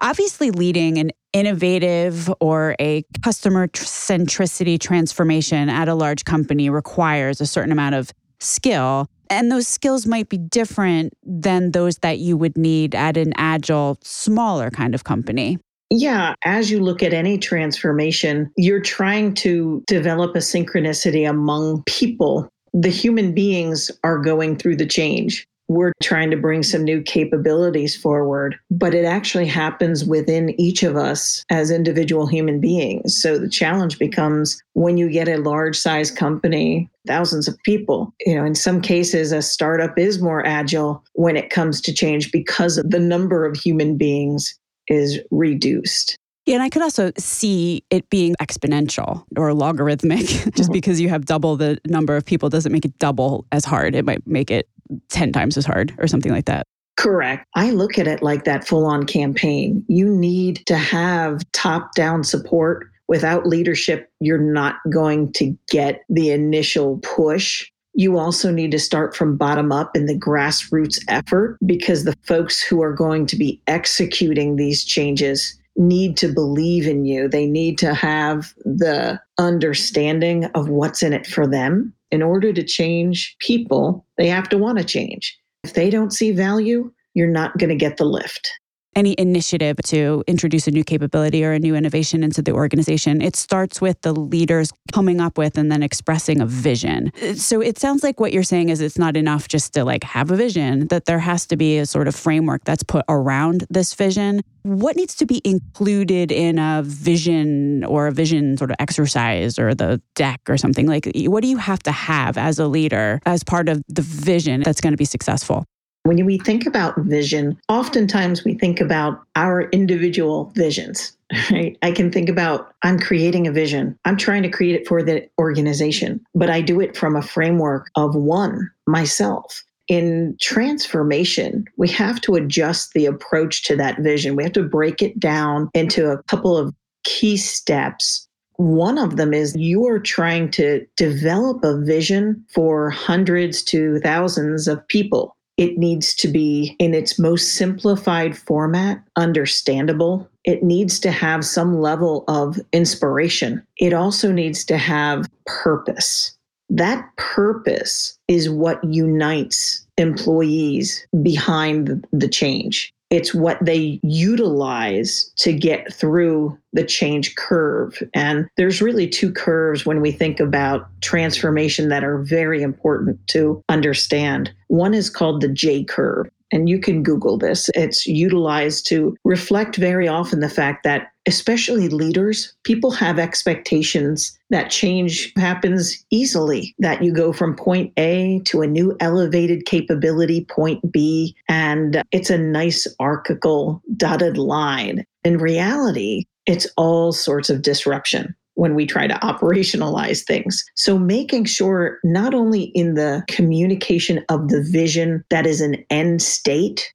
Obviously, 0.00 0.50
leading 0.50 0.98
an 0.98 1.10
innovative 1.32 2.32
or 2.40 2.76
a 2.80 3.04
customer 3.22 3.68
centricity 3.68 4.80
transformation 4.80 5.68
at 5.68 5.88
a 5.88 5.94
large 5.94 6.24
company 6.24 6.70
requires 6.70 7.40
a 7.40 7.46
certain 7.46 7.72
amount 7.72 7.94
of 7.94 8.12
skill. 8.40 9.06
And 9.28 9.50
those 9.50 9.66
skills 9.66 10.06
might 10.06 10.28
be 10.28 10.38
different 10.38 11.12
than 11.24 11.72
those 11.72 11.96
that 11.98 12.18
you 12.18 12.36
would 12.36 12.56
need 12.56 12.94
at 12.94 13.16
an 13.16 13.32
agile, 13.36 13.98
smaller 14.02 14.70
kind 14.70 14.94
of 14.94 15.04
company. 15.04 15.58
Yeah, 15.90 16.34
as 16.44 16.70
you 16.70 16.80
look 16.80 17.02
at 17.02 17.12
any 17.12 17.38
transformation, 17.38 18.50
you're 18.56 18.80
trying 18.80 19.34
to 19.34 19.84
develop 19.86 20.34
a 20.34 20.40
synchronicity 20.40 21.28
among 21.28 21.82
people. 21.84 22.48
The 22.72 22.88
human 22.88 23.32
beings 23.32 23.90
are 24.02 24.18
going 24.18 24.56
through 24.56 24.76
the 24.76 24.86
change 24.86 25.46
we're 25.68 25.92
trying 26.02 26.30
to 26.30 26.36
bring 26.36 26.62
some 26.62 26.84
new 26.84 27.02
capabilities 27.02 27.96
forward, 27.96 28.58
but 28.70 28.94
it 28.94 29.04
actually 29.04 29.46
happens 29.46 30.04
within 30.04 30.58
each 30.60 30.82
of 30.82 30.96
us 30.96 31.44
as 31.50 31.70
individual 31.70 32.26
human 32.26 32.60
beings. 32.60 33.20
So 33.20 33.38
the 33.38 33.48
challenge 33.48 33.98
becomes 33.98 34.62
when 34.74 34.96
you 34.96 35.10
get 35.10 35.28
a 35.28 35.38
large 35.38 35.76
size 35.76 36.10
company, 36.10 36.88
thousands 37.06 37.48
of 37.48 37.60
people, 37.64 38.14
you 38.24 38.34
know, 38.34 38.44
in 38.44 38.54
some 38.54 38.80
cases, 38.80 39.32
a 39.32 39.42
startup 39.42 39.98
is 39.98 40.20
more 40.20 40.44
agile 40.46 41.04
when 41.14 41.36
it 41.36 41.50
comes 41.50 41.80
to 41.82 41.92
change 41.92 42.30
because 42.30 42.76
the 42.76 43.00
number 43.00 43.44
of 43.44 43.56
human 43.56 43.96
beings 43.96 44.58
is 44.88 45.20
reduced. 45.30 46.16
Yeah, 46.46 46.54
and 46.54 46.62
I 46.62 46.68
could 46.68 46.82
also 46.82 47.10
see 47.18 47.82
it 47.90 48.08
being 48.08 48.36
exponential 48.40 49.24
or 49.36 49.52
logarithmic. 49.52 50.20
Just 50.26 50.54
mm-hmm. 50.54 50.72
because 50.72 51.00
you 51.00 51.08
have 51.08 51.24
double 51.24 51.56
the 51.56 51.78
number 51.86 52.16
of 52.16 52.24
people 52.24 52.48
doesn't 52.48 52.70
make 52.70 52.84
it 52.84 52.96
double 53.00 53.46
as 53.50 53.64
hard. 53.64 53.96
It 53.96 54.04
might 54.04 54.24
make 54.28 54.52
it 54.52 54.68
10 55.08 55.32
times 55.32 55.56
as 55.56 55.66
hard 55.66 55.94
or 55.98 56.06
something 56.06 56.32
like 56.32 56.46
that. 56.46 56.66
Correct. 56.96 57.46
I 57.54 57.70
look 57.70 57.98
at 57.98 58.06
it 58.06 58.22
like 58.22 58.44
that 58.44 58.66
full 58.66 58.86
on 58.86 59.04
campaign. 59.04 59.84
You 59.86 60.08
need 60.08 60.64
to 60.66 60.76
have 60.76 61.42
top 61.52 61.94
down 61.94 62.24
support. 62.24 62.90
Without 63.08 63.46
leadership, 63.46 64.10
you're 64.18 64.38
not 64.38 64.76
going 64.90 65.32
to 65.34 65.56
get 65.68 66.04
the 66.08 66.30
initial 66.30 66.98
push 67.04 67.70
You 67.98 68.18
also 68.18 68.50
need 68.50 68.72
to 68.72 68.78
start 68.78 69.16
from 69.16 69.38
bottom 69.38 69.72
up 69.72 69.96
in 69.96 70.04
the 70.04 70.18
grassroots 70.18 71.02
effort 71.08 71.56
because 71.64 72.04
the 72.04 72.14
folks 72.26 72.62
who 72.62 72.82
are 72.82 72.92
going 72.92 73.24
to 73.24 73.36
be 73.36 73.62
executing 73.66 74.56
these 74.56 74.84
changes 74.84 75.58
need 75.76 76.18
to 76.18 76.28
believe 76.28 76.86
in 76.86 77.06
you. 77.06 77.26
They 77.26 77.46
need 77.46 77.78
to 77.78 77.94
have 77.94 78.52
the 78.66 79.18
understanding 79.38 80.44
of 80.54 80.68
what's 80.68 81.02
in 81.02 81.14
it 81.14 81.26
for 81.26 81.46
them. 81.46 81.94
In 82.10 82.22
order 82.22 82.52
to 82.52 82.62
change 82.62 83.36
people, 83.40 84.06
they 84.16 84.28
have 84.28 84.48
to 84.50 84.58
want 84.58 84.78
to 84.78 84.84
change. 84.84 85.36
If 85.64 85.74
they 85.74 85.90
don't 85.90 86.12
see 86.12 86.30
value, 86.30 86.92
you're 87.14 87.26
not 87.26 87.58
going 87.58 87.70
to 87.70 87.76
get 87.76 87.96
the 87.96 88.04
lift 88.04 88.48
any 88.96 89.14
initiative 89.18 89.76
to 89.84 90.24
introduce 90.26 90.66
a 90.66 90.70
new 90.70 90.82
capability 90.82 91.44
or 91.44 91.52
a 91.52 91.58
new 91.58 91.76
innovation 91.76 92.24
into 92.24 92.42
the 92.42 92.52
organization, 92.52 93.20
it 93.20 93.36
starts 93.36 93.80
with 93.80 94.00
the 94.00 94.12
leaders 94.12 94.72
coming 94.92 95.20
up 95.20 95.38
with 95.38 95.58
and 95.58 95.70
then 95.70 95.82
expressing 95.82 96.40
a 96.40 96.46
vision. 96.46 97.12
So 97.36 97.60
it 97.60 97.78
sounds 97.78 98.02
like 98.02 98.18
what 98.18 98.32
you're 98.32 98.42
saying 98.42 98.70
is 98.70 98.80
it's 98.80 98.98
not 98.98 99.16
enough 99.16 99.46
just 99.48 99.74
to 99.74 99.84
like 99.84 100.02
have 100.02 100.30
a 100.30 100.36
vision, 100.36 100.88
that 100.88 101.04
there 101.04 101.18
has 101.18 101.46
to 101.48 101.56
be 101.56 101.78
a 101.78 101.86
sort 101.86 102.08
of 102.08 102.16
framework 102.16 102.64
that's 102.64 102.82
put 102.82 103.04
around 103.08 103.64
this 103.68 103.92
vision. 103.94 104.40
What 104.62 104.96
needs 104.96 105.14
to 105.16 105.26
be 105.26 105.40
included 105.44 106.32
in 106.32 106.58
a 106.58 106.82
vision 106.84 107.84
or 107.84 108.08
a 108.08 108.12
vision 108.12 108.56
sort 108.56 108.70
of 108.70 108.76
exercise 108.80 109.58
or 109.58 109.74
the 109.74 110.00
deck 110.14 110.40
or 110.48 110.56
something? 110.56 110.86
Like, 110.86 111.08
what 111.14 111.42
do 111.42 111.48
you 111.48 111.58
have 111.58 111.82
to 111.84 111.92
have 111.92 112.38
as 112.38 112.58
a 112.58 112.66
leader 112.66 113.20
as 113.26 113.44
part 113.44 113.68
of 113.68 113.84
the 113.88 114.02
vision 114.02 114.62
that's 114.62 114.80
going 114.80 114.92
to 114.92 114.96
be 114.96 115.04
successful? 115.04 115.66
When 116.06 116.24
we 116.24 116.38
think 116.38 116.66
about 116.66 116.96
vision, 116.98 117.58
oftentimes 117.68 118.44
we 118.44 118.54
think 118.54 118.80
about 118.80 119.20
our 119.34 119.62
individual 119.70 120.52
visions. 120.54 121.12
Right? 121.50 121.76
I 121.82 121.90
can 121.90 122.12
think 122.12 122.28
about 122.28 122.72
I'm 122.84 123.00
creating 123.00 123.48
a 123.48 123.52
vision. 123.52 123.98
I'm 124.04 124.16
trying 124.16 124.44
to 124.44 124.48
create 124.48 124.80
it 124.80 124.86
for 124.86 125.02
the 125.02 125.28
organization, 125.40 126.24
but 126.36 126.48
I 126.48 126.60
do 126.60 126.80
it 126.80 126.96
from 126.96 127.16
a 127.16 127.22
framework 127.22 127.90
of 127.96 128.14
one, 128.14 128.70
myself. 128.86 129.64
In 129.88 130.36
transformation, 130.40 131.64
we 131.76 131.88
have 131.88 132.20
to 132.20 132.36
adjust 132.36 132.92
the 132.92 133.06
approach 133.06 133.64
to 133.64 133.74
that 133.74 133.98
vision. 133.98 134.36
We 134.36 134.44
have 134.44 134.52
to 134.52 134.62
break 134.62 135.02
it 135.02 135.18
down 135.18 135.68
into 135.74 136.12
a 136.12 136.22
couple 136.24 136.56
of 136.56 136.72
key 137.02 137.36
steps 137.36 138.26
one 138.58 138.96
of 138.96 139.16
them 139.16 139.34
is 139.34 139.54
you 139.54 139.86
are 139.86 139.98
trying 139.98 140.50
to 140.52 140.86
develop 140.96 141.62
a 141.62 141.78
vision 141.78 142.42
for 142.48 142.90
hundreds 142.90 143.62
to 143.64 144.00
thousands 144.00 144.66
of 144.66 144.86
people. 144.88 145.35
It 145.56 145.78
needs 145.78 146.14
to 146.16 146.28
be 146.28 146.76
in 146.78 146.92
its 146.92 147.18
most 147.18 147.54
simplified 147.54 148.36
format, 148.36 149.02
understandable. 149.16 150.28
It 150.44 150.62
needs 150.62 151.00
to 151.00 151.10
have 151.10 151.44
some 151.44 151.80
level 151.80 152.24
of 152.28 152.60
inspiration. 152.72 153.66
It 153.78 153.92
also 153.92 154.32
needs 154.32 154.64
to 154.66 154.76
have 154.76 155.26
purpose. 155.46 156.36
That 156.68 157.08
purpose 157.16 158.18
is 158.28 158.50
what 158.50 158.82
unites 158.84 159.86
employees 159.96 161.06
behind 161.22 162.06
the 162.12 162.28
change. 162.28 162.92
It's 163.10 163.32
what 163.32 163.64
they 163.64 164.00
utilize 164.02 165.30
to 165.36 165.52
get 165.52 165.92
through 165.92 166.58
the 166.72 166.84
change 166.84 167.36
curve. 167.36 168.02
And 168.14 168.48
there's 168.56 168.82
really 168.82 169.08
two 169.08 169.32
curves 169.32 169.86
when 169.86 170.00
we 170.00 170.10
think 170.10 170.40
about 170.40 170.88
transformation 171.02 171.88
that 171.88 172.04
are 172.04 172.18
very 172.18 172.62
important 172.62 173.24
to 173.28 173.62
understand. 173.68 174.52
One 174.68 174.92
is 174.92 175.08
called 175.08 175.40
the 175.40 175.48
J 175.48 175.84
curve. 175.84 176.28
And 176.52 176.68
you 176.68 176.78
can 176.78 177.02
Google 177.02 177.38
this. 177.38 177.68
It's 177.74 178.06
utilized 178.06 178.86
to 178.88 179.16
reflect 179.24 179.76
very 179.76 180.06
often 180.06 180.40
the 180.40 180.48
fact 180.48 180.84
that, 180.84 181.08
especially 181.26 181.88
leaders, 181.88 182.54
people 182.62 182.92
have 182.92 183.18
expectations 183.18 184.38
that 184.50 184.70
change 184.70 185.32
happens 185.36 186.04
easily, 186.10 186.74
that 186.78 187.02
you 187.02 187.12
go 187.12 187.32
from 187.32 187.56
point 187.56 187.92
A 187.96 188.40
to 188.44 188.62
a 188.62 188.66
new 188.66 188.96
elevated 189.00 189.66
capability, 189.66 190.44
point 190.44 190.92
B, 190.92 191.34
and 191.48 192.02
it's 192.12 192.30
a 192.30 192.38
nice 192.38 192.86
archical 193.00 193.82
dotted 193.96 194.38
line. 194.38 195.04
In 195.24 195.38
reality, 195.38 196.26
it's 196.46 196.68
all 196.76 197.12
sorts 197.12 197.50
of 197.50 197.62
disruption 197.62 198.36
when 198.56 198.74
we 198.74 198.84
try 198.84 199.06
to 199.06 199.14
operationalize 199.14 200.24
things. 200.24 200.64
So, 200.74 200.98
making 200.98 201.44
sure 201.44 201.98
not 202.02 202.34
only 202.34 202.64
in 202.74 202.94
the 202.94 203.24
communication 203.28 204.24
of 204.28 204.48
the 204.48 204.62
vision 204.62 205.24
that 205.30 205.46
is 205.46 205.60
an 205.60 205.84
end 205.88 206.20
state, 206.20 206.92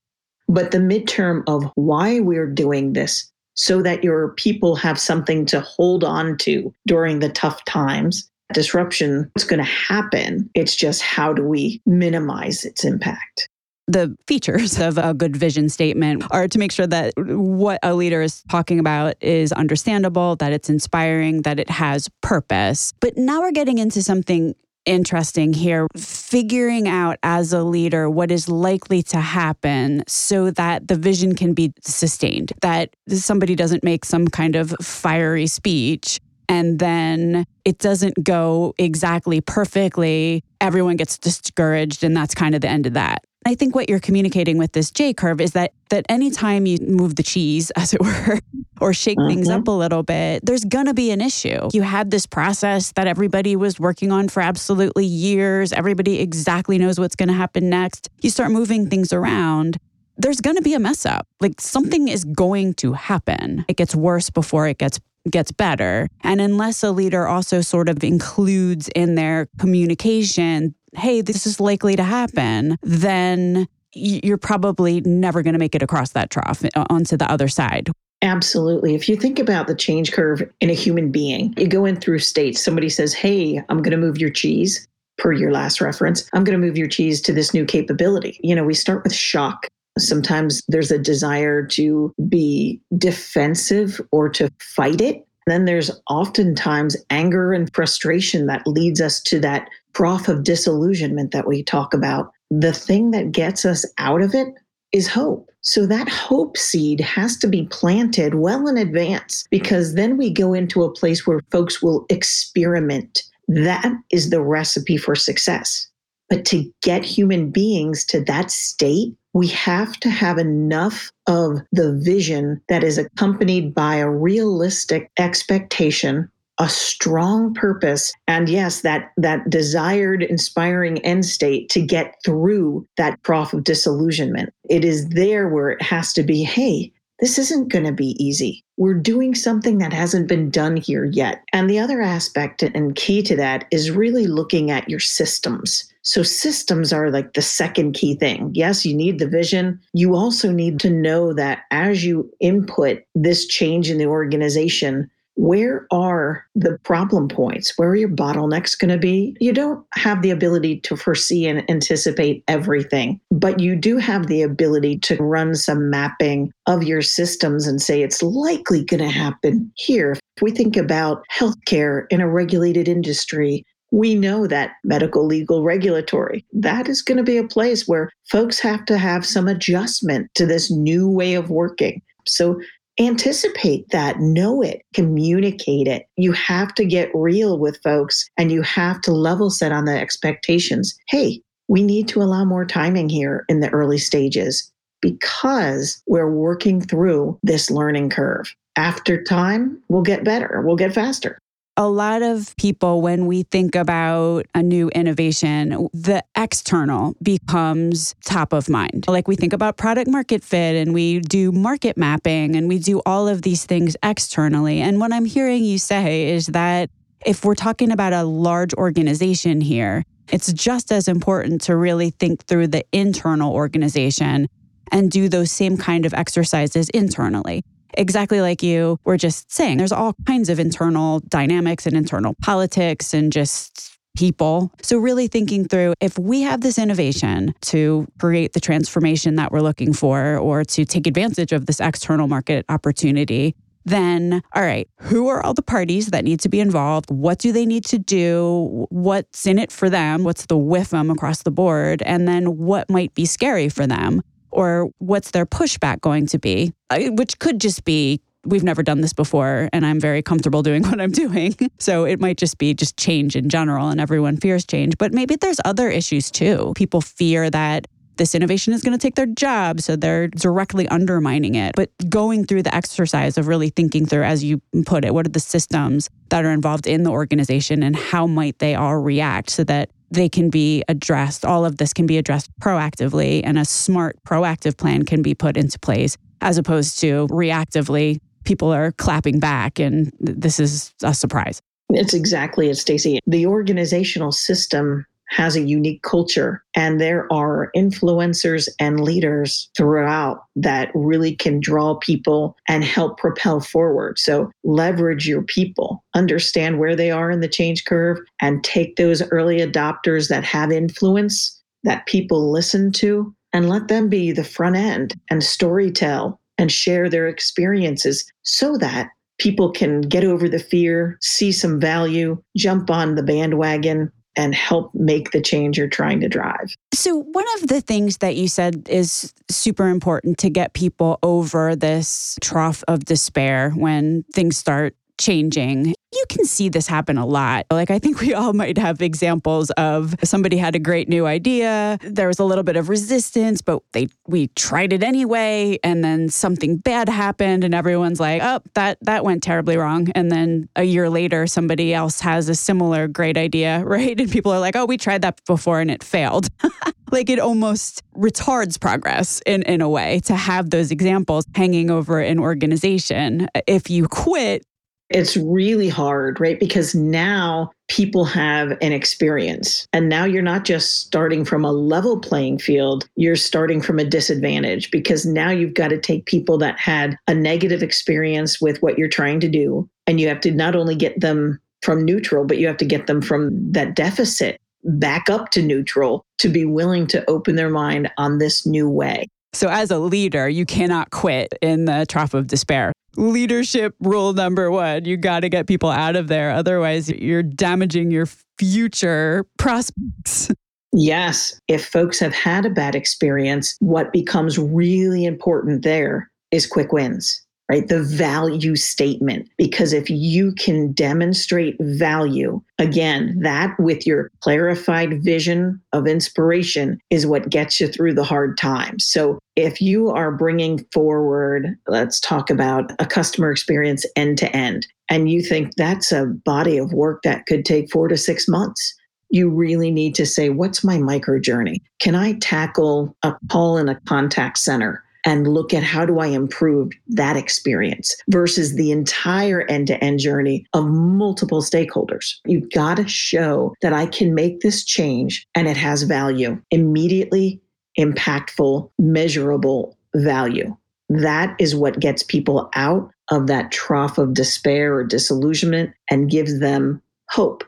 but 0.47 0.71
the 0.71 0.79
midterm 0.79 1.43
of 1.47 1.63
why 1.75 2.19
we're 2.19 2.51
doing 2.51 2.93
this 2.93 3.31
so 3.53 3.81
that 3.81 4.03
your 4.03 4.29
people 4.29 4.75
have 4.75 4.99
something 4.99 5.45
to 5.45 5.61
hold 5.61 6.03
on 6.03 6.37
to 6.37 6.73
during 6.87 7.19
the 7.19 7.29
tough 7.29 7.63
times. 7.65 8.29
Disruption 8.53 9.31
is 9.37 9.43
going 9.43 9.59
to 9.59 9.63
happen. 9.63 10.49
It's 10.55 10.75
just 10.75 11.01
how 11.01 11.31
do 11.31 11.43
we 11.43 11.81
minimize 11.85 12.65
its 12.65 12.83
impact? 12.83 13.49
The 13.91 14.15
features 14.27 14.79
of 14.79 14.97
a 14.97 15.13
good 15.13 15.35
vision 15.35 15.69
statement 15.69 16.23
are 16.31 16.47
to 16.47 16.59
make 16.59 16.71
sure 16.71 16.87
that 16.87 17.13
what 17.17 17.79
a 17.83 17.93
leader 17.93 18.21
is 18.21 18.43
talking 18.49 18.79
about 18.79 19.15
is 19.21 19.51
understandable, 19.51 20.35
that 20.37 20.53
it's 20.53 20.69
inspiring, 20.69 21.41
that 21.43 21.59
it 21.59 21.69
has 21.69 22.09
purpose. 22.21 22.93
But 22.99 23.17
now 23.17 23.41
we're 23.41 23.51
getting 23.51 23.77
into 23.77 24.01
something 24.01 24.55
interesting 24.85 25.53
here 25.53 25.87
figuring 25.95 26.87
out 26.87 27.17
as 27.21 27.53
a 27.53 27.63
leader 27.63 28.09
what 28.09 28.31
is 28.31 28.49
likely 28.49 29.03
to 29.03 29.19
happen 29.19 30.03
so 30.07 30.49
that 30.49 30.87
the 30.87 30.95
vision 30.95 31.35
can 31.35 31.53
be 31.53 31.71
sustained 31.81 32.51
that 32.61 32.89
somebody 33.07 33.53
doesn't 33.53 33.83
make 33.83 34.03
some 34.03 34.27
kind 34.27 34.55
of 34.55 34.73
fiery 34.81 35.45
speech 35.45 36.19
and 36.49 36.79
then 36.79 37.45
it 37.63 37.77
doesn't 37.77 38.23
go 38.23 38.73
exactly 38.79 39.39
perfectly 39.39 40.43
everyone 40.59 40.95
gets 40.95 41.19
discouraged 41.19 42.03
and 42.03 42.17
that's 42.17 42.33
kind 42.33 42.55
of 42.55 42.61
the 42.61 42.67
end 42.67 42.87
of 42.87 42.93
that 42.93 43.23
I 43.45 43.55
think 43.55 43.73
what 43.75 43.89
you're 43.89 43.99
communicating 43.99 44.57
with 44.57 44.73
this 44.73 44.91
J 44.91 45.13
curve 45.13 45.41
is 45.41 45.51
that 45.53 45.73
that 45.89 46.05
anytime 46.09 46.65
you 46.65 46.77
move 46.79 47.15
the 47.15 47.23
cheese, 47.23 47.71
as 47.75 47.93
it 47.93 48.01
were, 48.01 48.39
or 48.79 48.93
shake 48.93 49.17
mm-hmm. 49.17 49.29
things 49.29 49.49
up 49.49 49.67
a 49.67 49.71
little 49.71 50.03
bit, 50.03 50.45
there's 50.45 50.63
gonna 50.63 50.93
be 50.93 51.11
an 51.11 51.21
issue. 51.21 51.69
You 51.73 51.81
had 51.81 52.11
this 52.11 52.25
process 52.25 52.91
that 52.93 53.07
everybody 53.07 53.55
was 53.55 53.79
working 53.79 54.11
on 54.11 54.29
for 54.29 54.41
absolutely 54.41 55.05
years. 55.05 55.73
Everybody 55.73 56.19
exactly 56.19 56.77
knows 56.77 56.99
what's 56.99 57.15
gonna 57.15 57.33
happen 57.33 57.69
next. 57.69 58.09
You 58.21 58.29
start 58.29 58.51
moving 58.51 58.89
things 58.89 59.11
around. 59.13 59.77
There's 60.17 60.41
going 60.41 60.57
to 60.57 60.61
be 60.61 60.75
a 60.75 60.79
mess 60.79 61.05
up. 61.05 61.25
Like 61.39 61.59
something 61.59 62.07
is 62.07 62.25
going 62.25 62.75
to 62.75 62.93
happen. 62.93 63.65
It 63.67 63.75
gets 63.75 63.95
worse 63.95 64.29
before 64.29 64.67
it 64.67 64.77
gets 64.77 64.99
gets 65.29 65.51
better. 65.51 66.07
And 66.21 66.41
unless 66.41 66.83
a 66.83 66.91
leader 66.91 67.27
also 67.27 67.61
sort 67.61 67.89
of 67.89 68.03
includes 68.03 68.89
in 68.95 69.15
their 69.15 69.47
communication 69.59 70.75
hey, 70.93 71.21
this 71.21 71.45
is 71.45 71.59
likely 71.59 71.95
to 71.95 72.03
happen, 72.03 72.77
then 72.81 73.67
you're 73.93 74.37
probably 74.37 75.01
never 75.01 75.41
going 75.41 75.53
to 75.53 75.59
make 75.59 75.75
it 75.75 75.83
across 75.83 76.11
that 76.11 76.29
trough 76.29 76.63
uh, 76.63 76.85
onto 76.89 77.17
the 77.17 77.29
other 77.29 77.47
side. 77.47 77.89
Absolutely. 78.21 78.93
If 78.93 79.09
you 79.09 79.15
think 79.15 79.39
about 79.39 79.67
the 79.67 79.75
change 79.75 80.11
curve 80.11 80.43
in 80.59 80.69
a 80.69 80.73
human 80.73 81.11
being, 81.11 81.53
you 81.57 81.67
go 81.67 81.85
in 81.85 81.95
through 81.95 82.19
states. 82.19 82.63
Somebody 82.63 82.87
says, 82.87 83.13
Hey, 83.13 83.61
I'm 83.69 83.81
going 83.81 83.91
to 83.91 83.97
move 83.97 84.19
your 84.19 84.29
cheese, 84.29 84.87
per 85.17 85.33
your 85.33 85.51
last 85.51 85.81
reference. 85.81 86.27
I'm 86.33 86.43
going 86.43 86.59
to 86.59 86.65
move 86.65 86.77
your 86.77 86.87
cheese 86.87 87.21
to 87.21 87.33
this 87.33 87.53
new 87.53 87.65
capability. 87.65 88.39
You 88.43 88.55
know, 88.55 88.63
we 88.63 88.73
start 88.73 89.03
with 89.03 89.13
shock. 89.13 89.67
Sometimes 89.97 90.61
there's 90.67 90.91
a 90.91 90.97
desire 90.97 91.65
to 91.67 92.13
be 92.27 92.79
defensive 92.97 93.99
or 94.11 94.29
to 94.29 94.49
fight 94.59 95.01
it. 95.01 95.27
Then 95.47 95.65
there's 95.65 95.91
oftentimes 96.09 96.95
anger 97.09 97.53
and 97.53 97.73
frustration 97.73 98.45
that 98.47 98.67
leads 98.67 99.01
us 99.01 99.21
to 99.23 99.39
that 99.39 99.67
trough 99.93 100.27
of 100.27 100.43
disillusionment 100.43 101.31
that 101.31 101.47
we 101.47 101.63
talk 101.63 101.93
about. 101.93 102.31
The 102.49 102.73
thing 102.73 103.11
that 103.11 103.31
gets 103.31 103.65
us 103.65 103.85
out 103.97 104.21
of 104.21 104.35
it 104.35 104.47
is 104.91 105.07
hope. 105.07 105.49
So 105.61 105.85
that 105.85 106.09
hope 106.09 106.57
seed 106.57 106.99
has 106.99 107.37
to 107.37 107.47
be 107.47 107.67
planted 107.67 108.35
well 108.35 108.67
in 108.67 108.77
advance 108.77 109.45
because 109.51 109.93
then 109.93 110.17
we 110.17 110.29
go 110.31 110.53
into 110.53 110.83
a 110.83 110.91
place 110.91 111.25
where 111.25 111.41
folks 111.51 111.81
will 111.81 112.05
experiment. 112.09 113.23
That 113.47 113.93
is 114.11 114.31
the 114.31 114.41
recipe 114.41 114.97
for 114.97 115.15
success. 115.15 115.87
But 116.31 116.45
to 116.45 116.71
get 116.81 117.03
human 117.03 117.51
beings 117.51 118.05
to 118.05 118.23
that 118.23 118.51
state, 118.51 119.13
we 119.33 119.47
have 119.49 119.99
to 119.99 120.09
have 120.09 120.37
enough 120.37 121.11
of 121.27 121.57
the 121.73 121.99
vision 122.05 122.61
that 122.69 122.85
is 122.85 122.97
accompanied 122.97 123.75
by 123.75 123.97
a 123.97 124.09
realistic 124.09 125.11
expectation 125.19 126.31
a 126.57 126.69
strong 126.69 127.53
purpose 127.55 128.13
and 128.27 128.47
yes 128.47 128.81
that 128.81 129.11
that 129.17 129.49
desired 129.49 130.21
inspiring 130.21 130.99
end 130.99 131.25
state 131.25 131.69
to 131.69 131.81
get 131.81 132.13
through 132.23 132.87
that 132.97 133.21
trough 133.23 133.51
of 133.51 133.63
disillusionment. 133.63 134.53
It 134.69 134.85
is 134.85 135.09
there 135.09 135.49
where 135.49 135.71
it 135.71 135.81
has 135.81 136.13
to 136.13 136.23
be 136.23 136.43
hey 136.43 136.91
this 137.21 137.37
isn't 137.37 137.69
going 137.69 137.85
to 137.85 137.91
be 137.91 138.15
easy 138.23 138.63
we're 138.77 138.93
doing 138.93 139.33
something 139.33 139.77
that 139.77 139.93
hasn't 139.93 140.27
been 140.27 140.49
done 140.49 140.75
here 140.75 141.05
yet 141.05 141.43
and 141.53 141.69
the 141.69 141.79
other 141.79 142.01
aspect 142.01 142.63
and 142.63 142.95
key 142.95 143.21
to 143.21 143.35
that 143.35 143.65
is 143.71 143.91
really 143.91 144.27
looking 144.27 144.71
at 144.71 144.89
your 144.89 144.99
systems 144.99 145.91
so 146.03 146.23
systems 146.23 146.91
are 146.91 147.11
like 147.11 147.33
the 147.33 147.41
second 147.41 147.93
key 147.93 148.15
thing. 148.15 148.51
Yes, 148.53 148.85
you 148.85 148.95
need 148.95 149.19
the 149.19 149.27
vision. 149.27 149.79
You 149.93 150.15
also 150.15 150.51
need 150.51 150.79
to 150.79 150.89
know 150.89 151.33
that 151.33 151.63
as 151.69 152.03
you 152.03 152.31
input 152.39 153.03
this 153.13 153.45
change 153.45 153.89
in 153.89 153.97
the 153.97 154.07
organization, 154.07 155.09
where 155.41 155.87
are 155.89 156.45
the 156.53 156.77
problem 156.83 157.27
points? 157.27 157.73
Where 157.75 157.89
are 157.89 157.95
your 157.95 158.09
bottlenecks 158.09 158.77
going 158.77 158.91
to 158.91 158.97
be? 158.99 159.35
You 159.39 159.51
don't 159.51 159.83
have 159.95 160.21
the 160.21 160.29
ability 160.29 160.81
to 160.81 160.95
foresee 160.95 161.47
and 161.47 161.67
anticipate 161.67 162.43
everything, 162.47 163.19
but 163.31 163.59
you 163.59 163.75
do 163.75 163.97
have 163.97 164.27
the 164.27 164.43
ability 164.43 164.99
to 164.99 165.15
run 165.15 165.55
some 165.55 165.89
mapping 165.89 166.53
of 166.67 166.83
your 166.83 167.01
systems 167.01 167.65
and 167.65 167.81
say 167.81 168.03
it's 168.03 168.21
likely 168.21 168.85
going 168.85 169.01
to 169.01 169.09
happen 169.09 169.71
here. 169.77 170.11
If 170.11 170.43
we 170.43 170.51
think 170.51 170.77
about 170.77 171.23
healthcare 171.35 172.05
in 172.11 172.21
a 172.21 172.29
regulated 172.29 172.87
industry, 172.87 173.65
we 173.89 174.13
know 174.13 174.45
that 174.45 174.73
medical, 174.83 175.25
legal, 175.25 175.63
regulatory, 175.63 176.45
that 176.53 176.87
is 176.87 177.01
going 177.01 177.17
to 177.17 177.23
be 177.23 177.37
a 177.37 177.47
place 177.47 177.87
where 177.87 178.11
folks 178.29 178.59
have 178.59 178.85
to 178.85 178.95
have 178.95 179.25
some 179.25 179.47
adjustment 179.47 180.29
to 180.35 180.45
this 180.45 180.69
new 180.69 181.09
way 181.09 181.33
of 181.33 181.49
working. 181.49 181.99
So 182.27 182.61
anticipate 182.99 183.89
that, 183.89 184.19
know 184.19 184.61
it, 184.61 184.83
communicate 184.93 185.87
it. 185.87 186.07
You 186.17 186.31
have 186.33 186.73
to 186.75 186.85
get 186.85 187.09
real 187.13 187.57
with 187.57 187.81
folks 187.83 188.29
and 188.37 188.51
you 188.51 188.61
have 188.61 189.01
to 189.01 189.11
level 189.11 189.49
set 189.49 189.71
on 189.71 189.85
the 189.85 189.97
expectations. 189.97 190.97
Hey, 191.07 191.41
we 191.67 191.83
need 191.83 192.07
to 192.09 192.21
allow 192.21 192.43
more 192.43 192.65
timing 192.65 193.09
here 193.09 193.45
in 193.47 193.61
the 193.61 193.69
early 193.69 193.97
stages 193.97 194.71
because 195.01 196.01
we're 196.05 196.31
working 196.31 196.81
through 196.81 197.39
this 197.43 197.71
learning 197.71 198.09
curve. 198.09 198.53
After 198.75 199.21
time, 199.23 199.81
we'll 199.89 200.01
get 200.01 200.23
better, 200.23 200.61
we'll 200.65 200.75
get 200.75 200.93
faster 200.93 201.40
a 201.81 201.89
lot 201.89 202.21
of 202.21 202.55
people, 202.57 203.01
when 203.01 203.25
we 203.25 203.41
think 203.41 203.73
about 203.73 204.45
a 204.53 204.61
new 204.61 204.89
innovation, 204.89 205.89
the 205.93 206.23
external 206.37 207.15
becomes 207.23 208.13
top 208.23 208.53
of 208.53 208.69
mind. 208.69 209.05
Like 209.07 209.27
we 209.27 209.35
think 209.35 209.51
about 209.51 209.77
product 209.77 210.07
market 210.07 210.43
fit 210.43 210.75
and 210.75 210.93
we 210.93 211.21
do 211.21 211.51
market 211.51 211.97
mapping 211.97 212.55
and 212.55 212.67
we 212.67 212.77
do 212.77 213.01
all 213.03 213.27
of 213.27 213.41
these 213.41 213.65
things 213.65 213.97
externally. 214.03 214.79
And 214.79 214.99
what 214.99 215.11
I'm 215.11 215.25
hearing 215.25 215.63
you 215.63 215.79
say 215.79 216.29
is 216.29 216.45
that 216.47 216.91
if 217.25 217.43
we're 217.43 217.55
talking 217.55 217.91
about 217.91 218.13
a 218.13 218.25
large 218.25 218.75
organization 218.75 219.59
here, 219.59 220.03
it's 220.31 220.53
just 220.53 220.91
as 220.91 221.07
important 221.07 221.61
to 221.61 221.75
really 221.75 222.11
think 222.11 222.45
through 222.45 222.67
the 222.67 222.85
internal 222.91 223.51
organization 223.51 224.47
and 224.91 225.09
do 225.09 225.27
those 225.27 225.51
same 225.51 225.77
kind 225.77 226.05
of 226.05 226.13
exercises 226.13 226.89
internally 226.89 227.63
exactly 227.93 228.41
like 228.41 228.63
you 228.63 228.99
were 229.03 229.17
just 229.17 229.51
saying, 229.51 229.77
there's 229.77 229.91
all 229.91 230.15
kinds 230.25 230.49
of 230.49 230.59
internal 230.59 231.19
dynamics 231.21 231.85
and 231.85 231.95
internal 231.95 232.35
politics 232.41 233.13
and 233.13 233.31
just 233.31 233.97
people. 234.15 234.71
So, 234.81 234.97
really 234.97 235.27
thinking 235.27 235.67
through 235.67 235.93
if 235.99 236.17
we 236.17 236.41
have 236.41 236.61
this 236.61 236.77
innovation 236.77 237.53
to 237.61 238.07
create 238.19 238.53
the 238.53 238.59
transformation 238.59 239.35
that 239.35 239.51
we're 239.51 239.61
looking 239.61 239.93
for 239.93 240.37
or 240.37 240.63
to 240.65 240.85
take 240.85 241.07
advantage 241.07 241.51
of 241.51 241.65
this 241.65 241.79
external 241.79 242.27
market 242.27 242.65
opportunity, 242.69 243.55
then, 243.85 244.43
all 244.53 244.61
right, 244.61 244.87
who 244.99 245.27
are 245.27 245.43
all 245.43 245.53
the 245.53 245.61
parties 245.61 246.07
that 246.07 246.23
need 246.23 246.39
to 246.41 246.49
be 246.49 246.59
involved? 246.59 247.09
What 247.09 247.39
do 247.39 247.51
they 247.51 247.65
need 247.65 247.85
to 247.85 247.97
do? 247.97 248.85
What's 248.89 249.47
in 249.47 249.57
it 249.57 249.71
for 249.71 249.89
them? 249.89 250.23
What's 250.23 250.45
the 250.45 250.57
WIFM 250.57 251.11
across 251.11 251.43
the 251.43 251.51
board? 251.51 252.03
And 252.03 252.27
then 252.27 252.57
what 252.57 252.89
might 252.89 253.13
be 253.15 253.25
scary 253.25 253.69
for 253.69 253.87
them? 253.87 254.21
Or 254.51 254.89
what's 254.99 255.31
their 255.31 255.45
pushback 255.45 256.01
going 256.01 256.27
to 256.27 256.39
be, 256.39 256.73
which 256.91 257.39
could 257.39 257.59
just 257.59 257.83
be 257.85 258.21
we've 258.43 258.63
never 258.63 258.81
done 258.81 259.01
this 259.01 259.13
before 259.13 259.69
and 259.71 259.85
I'm 259.85 259.99
very 259.99 260.21
comfortable 260.21 260.63
doing 260.63 260.83
what 260.87 260.99
I'm 260.99 261.11
doing. 261.11 261.55
So 261.79 262.05
it 262.05 262.19
might 262.19 262.37
just 262.37 262.59
be 262.59 262.75
just 262.75 262.95
change 262.97 263.35
in 263.35 263.49
general 263.49 263.89
and 263.89 263.99
everyone 263.99 264.37
fears 264.37 264.65
change, 264.65 264.97
but 264.99 265.13
maybe 265.13 265.35
there's 265.35 265.59
other 265.65 265.89
issues 265.89 266.29
too. 266.29 266.73
People 266.75 267.01
fear 267.01 267.49
that 267.49 267.87
this 268.17 268.35
innovation 268.35 268.71
is 268.73 268.83
going 268.83 268.95
to 268.95 269.01
take 269.01 269.15
their 269.15 269.25
job, 269.25 269.81
so 269.81 269.95
they're 269.95 270.27
directly 270.27 270.87
undermining 270.89 271.55
it. 271.55 271.73
But 271.75 271.89
going 272.07 272.45
through 272.45 272.61
the 272.63 272.75
exercise 272.75 273.37
of 273.39 273.47
really 273.47 273.69
thinking 273.69 274.05
through, 274.05 274.23
as 274.23 274.43
you 274.43 274.61
put 274.85 275.05
it, 275.05 275.13
what 275.13 275.25
are 275.25 275.31
the 275.31 275.39
systems 275.39 276.07
that 276.29 276.45
are 276.45 276.51
involved 276.51 276.85
in 276.85 277.01
the 277.01 277.09
organization 277.09 277.81
and 277.81 277.95
how 277.95 278.27
might 278.27 278.59
they 278.59 278.75
all 278.75 278.97
react 278.97 279.49
so 279.49 279.63
that 279.63 279.89
they 280.11 280.29
can 280.29 280.49
be 280.49 280.83
addressed. 280.87 281.43
All 281.45 281.65
of 281.65 281.77
this 281.77 281.93
can 281.93 282.05
be 282.05 282.17
addressed 282.17 282.51
proactively, 282.59 283.41
and 283.43 283.57
a 283.57 283.65
smart, 283.65 284.17
proactive 284.27 284.77
plan 284.77 285.03
can 285.03 285.21
be 285.21 285.33
put 285.33 285.57
into 285.57 285.79
place 285.79 286.17
as 286.41 286.57
opposed 286.57 286.99
to 286.99 287.27
reactively. 287.27 288.19
People 288.43 288.71
are 288.73 288.91
clapping 288.93 289.39
back, 289.39 289.79
and 289.79 290.11
this 290.19 290.59
is 290.59 290.93
a 291.03 291.13
surprise. 291.13 291.61
It's 291.89 292.13
exactly 292.13 292.69
it, 292.69 292.75
Stacey. 292.75 293.19
The 293.27 293.45
organizational 293.45 294.31
system 294.31 295.05
has 295.31 295.55
a 295.55 295.61
unique 295.61 296.03
culture. 296.03 296.63
And 296.75 296.99
there 296.99 297.31
are 297.31 297.71
influencers 297.75 298.67
and 298.79 298.99
leaders 298.99 299.69
throughout 299.75 300.43
that 300.57 300.91
really 300.93 301.35
can 301.35 301.59
draw 301.59 301.95
people 301.95 302.55
and 302.67 302.83
help 302.83 303.17
propel 303.17 303.61
forward. 303.61 304.19
So 304.19 304.51
leverage 304.63 305.27
your 305.27 305.43
people, 305.43 306.03
understand 306.13 306.79
where 306.79 306.95
they 306.95 307.11
are 307.11 307.31
in 307.31 307.39
the 307.39 307.47
change 307.47 307.85
curve, 307.85 308.19
and 308.41 308.63
take 308.63 308.97
those 308.97 309.23
early 309.31 309.59
adopters 309.59 310.27
that 310.27 310.43
have 310.43 310.71
influence 310.71 311.57
that 311.83 312.05
people 312.05 312.51
listen 312.51 312.91
to 312.91 313.33
and 313.53 313.69
let 313.69 313.87
them 313.87 314.09
be 314.09 314.31
the 314.31 314.43
front 314.43 314.75
end 314.75 315.15
and 315.29 315.41
storytell 315.41 316.37
and 316.57 316.71
share 316.71 317.09
their 317.09 317.27
experiences 317.27 318.29
so 318.43 318.77
that 318.77 319.09
people 319.39 319.71
can 319.71 320.01
get 320.01 320.23
over 320.23 320.47
the 320.47 320.59
fear, 320.59 321.17
see 321.21 321.51
some 321.51 321.79
value, 321.79 322.39
jump 322.55 322.91
on 322.91 323.15
the 323.15 323.23
bandwagon, 323.23 324.11
and 324.35 324.55
help 324.55 324.93
make 324.93 325.31
the 325.31 325.41
change 325.41 325.77
you're 325.77 325.87
trying 325.87 326.19
to 326.21 326.29
drive. 326.29 326.75
So, 326.93 327.17
one 327.17 327.45
of 327.55 327.67
the 327.67 327.81
things 327.81 328.17
that 328.17 328.35
you 328.35 328.47
said 328.47 328.87
is 328.89 329.33
super 329.49 329.87
important 329.87 330.37
to 330.39 330.49
get 330.49 330.73
people 330.73 331.19
over 331.21 331.75
this 331.75 332.37
trough 332.41 332.83
of 332.87 333.05
despair 333.05 333.71
when 333.71 334.23
things 334.33 334.57
start 334.57 334.95
changing. 335.21 335.93
You 336.13 336.25
can 336.27 336.43
see 336.43 336.67
this 336.67 336.87
happen 336.87 337.17
a 337.17 337.25
lot. 337.25 337.65
Like, 337.71 337.89
I 337.89 337.99
think 337.99 338.19
we 338.19 338.33
all 338.33 338.51
might 338.51 338.77
have 338.77 339.01
examples 339.01 339.69
of 339.71 340.15
somebody 340.23 340.57
had 340.57 340.75
a 340.75 340.79
great 340.79 341.07
new 341.07 341.25
idea. 341.25 341.97
There 342.01 342.27
was 342.27 342.39
a 342.39 342.43
little 342.43 342.65
bit 342.65 342.75
of 342.75 342.89
resistance, 342.89 343.61
but 343.61 343.81
they 343.93 344.09
we 344.27 344.47
tried 344.47 344.91
it 344.91 345.03
anyway, 345.03 345.79
and 345.83 346.03
then 346.03 346.27
something 346.27 346.77
bad 346.77 347.07
happened, 347.07 347.63
and 347.63 347.73
everyone's 347.73 348.19
like, 348.19 348.41
"Oh, 348.43 348.59
that 348.73 348.97
that 349.01 349.23
went 349.23 349.43
terribly 349.43 349.77
wrong." 349.77 350.09
And 350.13 350.29
then 350.29 350.67
a 350.75 350.83
year 350.83 351.09
later, 351.09 351.47
somebody 351.47 351.93
else 351.93 352.19
has 352.21 352.49
a 352.49 352.55
similar 352.55 353.07
great 353.07 353.37
idea, 353.37 353.81
right? 353.85 354.19
And 354.19 354.29
people 354.29 354.51
are 354.51 354.59
like, 354.59 354.75
"Oh, 354.75 354.85
we 354.85 354.97
tried 354.97 355.21
that 355.21 355.39
before 355.45 355.79
and 355.79 355.89
it 355.89 356.03
failed." 356.03 356.49
like 357.11 357.29
it 357.29 357.39
almost 357.39 358.01
retards 358.15 358.79
progress 358.79 359.41
in 359.45 359.61
in 359.63 359.81
a 359.81 359.89
way 359.89 360.19
to 360.25 360.35
have 360.35 360.71
those 360.71 360.91
examples 360.91 361.45
hanging 361.55 361.89
over 361.89 362.19
an 362.19 362.39
organization. 362.39 363.47
If 363.67 363.89
you 363.89 364.07
quit, 364.07 364.65
it's 365.13 365.37
really 365.37 365.89
hard, 365.89 366.39
right? 366.39 366.59
Because 366.59 366.95
now 366.95 367.71
people 367.87 368.25
have 368.25 368.71
an 368.81 368.91
experience. 368.91 369.87
And 369.93 370.09
now 370.09 370.23
you're 370.23 370.41
not 370.41 370.65
just 370.65 370.99
starting 371.01 371.43
from 371.45 371.65
a 371.65 371.71
level 371.71 372.19
playing 372.19 372.59
field, 372.59 373.07
you're 373.15 373.35
starting 373.35 373.81
from 373.81 373.99
a 373.99 374.05
disadvantage 374.05 374.91
because 374.91 375.25
now 375.25 375.49
you've 375.49 375.73
got 375.73 375.89
to 375.89 375.99
take 375.99 376.25
people 376.25 376.57
that 376.59 376.79
had 376.79 377.17
a 377.27 377.33
negative 377.33 377.83
experience 377.83 378.61
with 378.61 378.81
what 378.81 378.97
you're 378.97 379.09
trying 379.09 379.39
to 379.41 379.49
do. 379.49 379.89
And 380.07 380.19
you 380.19 380.27
have 380.27 380.41
to 380.41 380.51
not 380.51 380.75
only 380.75 380.95
get 380.95 381.19
them 381.19 381.59
from 381.81 382.05
neutral, 382.05 382.45
but 382.45 382.57
you 382.57 382.67
have 382.67 382.77
to 382.77 382.85
get 382.85 383.07
them 383.07 383.21
from 383.21 383.71
that 383.71 383.95
deficit 383.95 384.59
back 384.83 385.29
up 385.29 385.51
to 385.51 385.61
neutral 385.61 386.25
to 386.39 386.49
be 386.49 386.65
willing 386.65 387.07
to 387.07 387.29
open 387.29 387.55
their 387.55 387.69
mind 387.69 388.09
on 388.17 388.37
this 388.37 388.65
new 388.65 388.89
way. 388.89 389.27
So, 389.53 389.67
as 389.67 389.91
a 389.91 389.99
leader, 389.99 390.47
you 390.47 390.65
cannot 390.65 391.11
quit 391.11 391.49
in 391.61 391.85
the 391.85 392.05
trough 392.07 392.33
of 392.33 392.47
despair 392.47 392.93
leadership 393.17 393.95
rule 393.99 394.33
number 394.33 394.71
one 394.71 395.05
you 395.05 395.17
got 395.17 395.41
to 395.41 395.49
get 395.49 395.67
people 395.67 395.89
out 395.89 396.15
of 396.15 396.27
there. 396.27 396.51
Otherwise 396.51 397.09
you're 397.09 397.43
damaging 397.43 398.11
your 398.11 398.25
future 398.57 399.45
prospects. 399.57 400.51
Yes 400.93 401.59
if 401.67 401.85
folks 401.85 402.19
have 402.19 402.33
had 402.33 402.65
a 402.65 402.69
bad 402.69 402.95
experience 402.95 403.75
what 403.79 404.11
becomes 404.11 404.57
really 404.57 405.25
important 405.25 405.83
there 405.83 406.29
is 406.51 406.67
quick 406.67 406.91
wins 406.91 407.45
right? 407.71 407.87
The 407.87 408.03
value 408.03 408.75
statement. 408.75 409.49
Because 409.57 409.93
if 409.93 410.09
you 410.09 410.51
can 410.55 410.91
demonstrate 410.91 411.77
value, 411.79 412.61
again, 412.79 413.39
that 413.43 413.79
with 413.79 414.05
your 414.05 414.29
clarified 414.41 415.23
vision 415.23 415.81
of 415.93 416.05
inspiration 416.05 416.99
is 417.09 417.25
what 417.25 417.49
gets 417.49 417.79
you 417.79 417.87
through 417.87 418.15
the 418.15 418.25
hard 418.25 418.57
times. 418.57 419.05
So 419.05 419.39
if 419.55 419.79
you 419.79 420.09
are 420.09 420.33
bringing 420.33 420.85
forward, 420.91 421.77
let's 421.87 422.19
talk 422.19 422.49
about 422.49 422.91
a 422.99 423.05
customer 423.05 423.49
experience 423.49 424.05
end 424.17 424.37
to 424.39 424.53
end, 424.53 424.85
and 425.09 425.31
you 425.31 425.41
think 425.41 425.71
that's 425.77 426.11
a 426.11 426.25
body 426.25 426.77
of 426.77 426.91
work 426.91 427.21
that 427.23 427.45
could 427.45 427.63
take 427.63 427.89
four 427.89 428.09
to 428.09 428.17
six 428.17 428.49
months 428.49 428.97
you 429.33 429.49
really 429.49 429.91
need 429.91 430.13
to 430.13 430.25
say, 430.25 430.49
what's 430.49 430.83
my 430.83 430.97
micro 430.97 431.39
journey? 431.39 431.81
Can 431.99 432.15
I 432.15 432.33
tackle 432.33 433.15
a 433.23 433.33
call 433.49 433.77
in 433.77 433.87
a 433.87 433.97
contact 434.01 434.57
center? 434.57 435.05
And 435.25 435.47
look 435.47 435.73
at 435.73 435.83
how 435.83 436.05
do 436.05 436.19
I 436.19 436.27
improve 436.27 436.91
that 437.07 437.37
experience 437.37 438.15
versus 438.29 438.75
the 438.75 438.91
entire 438.91 439.61
end 439.63 439.87
to 439.87 440.03
end 440.03 440.19
journey 440.19 440.65
of 440.73 440.87
multiple 440.87 441.61
stakeholders. 441.61 442.35
You've 442.45 442.71
got 442.71 442.97
to 442.97 443.07
show 443.07 443.75
that 443.81 443.93
I 443.93 444.05
can 444.05 444.33
make 444.33 444.61
this 444.61 444.83
change 444.83 445.47
and 445.55 445.67
it 445.67 445.77
has 445.77 446.03
value, 446.03 446.61
immediately 446.71 447.61
impactful, 447.99 448.89
measurable 448.99 449.97
value. 450.15 450.75
that 451.09 451.55
is 451.59 451.75
what 451.75 451.99
gets 451.99 452.23
people 452.23 452.69
out 452.75 453.11
of 453.31 453.47
that 453.47 453.71
trough 453.71 454.17
of 454.17 454.33
despair 454.33 454.95
or 454.95 455.03
disillusionment 455.03 455.91
and 456.09 456.29
gives 456.29 456.59
them 456.59 457.01
hope. 457.29 457.63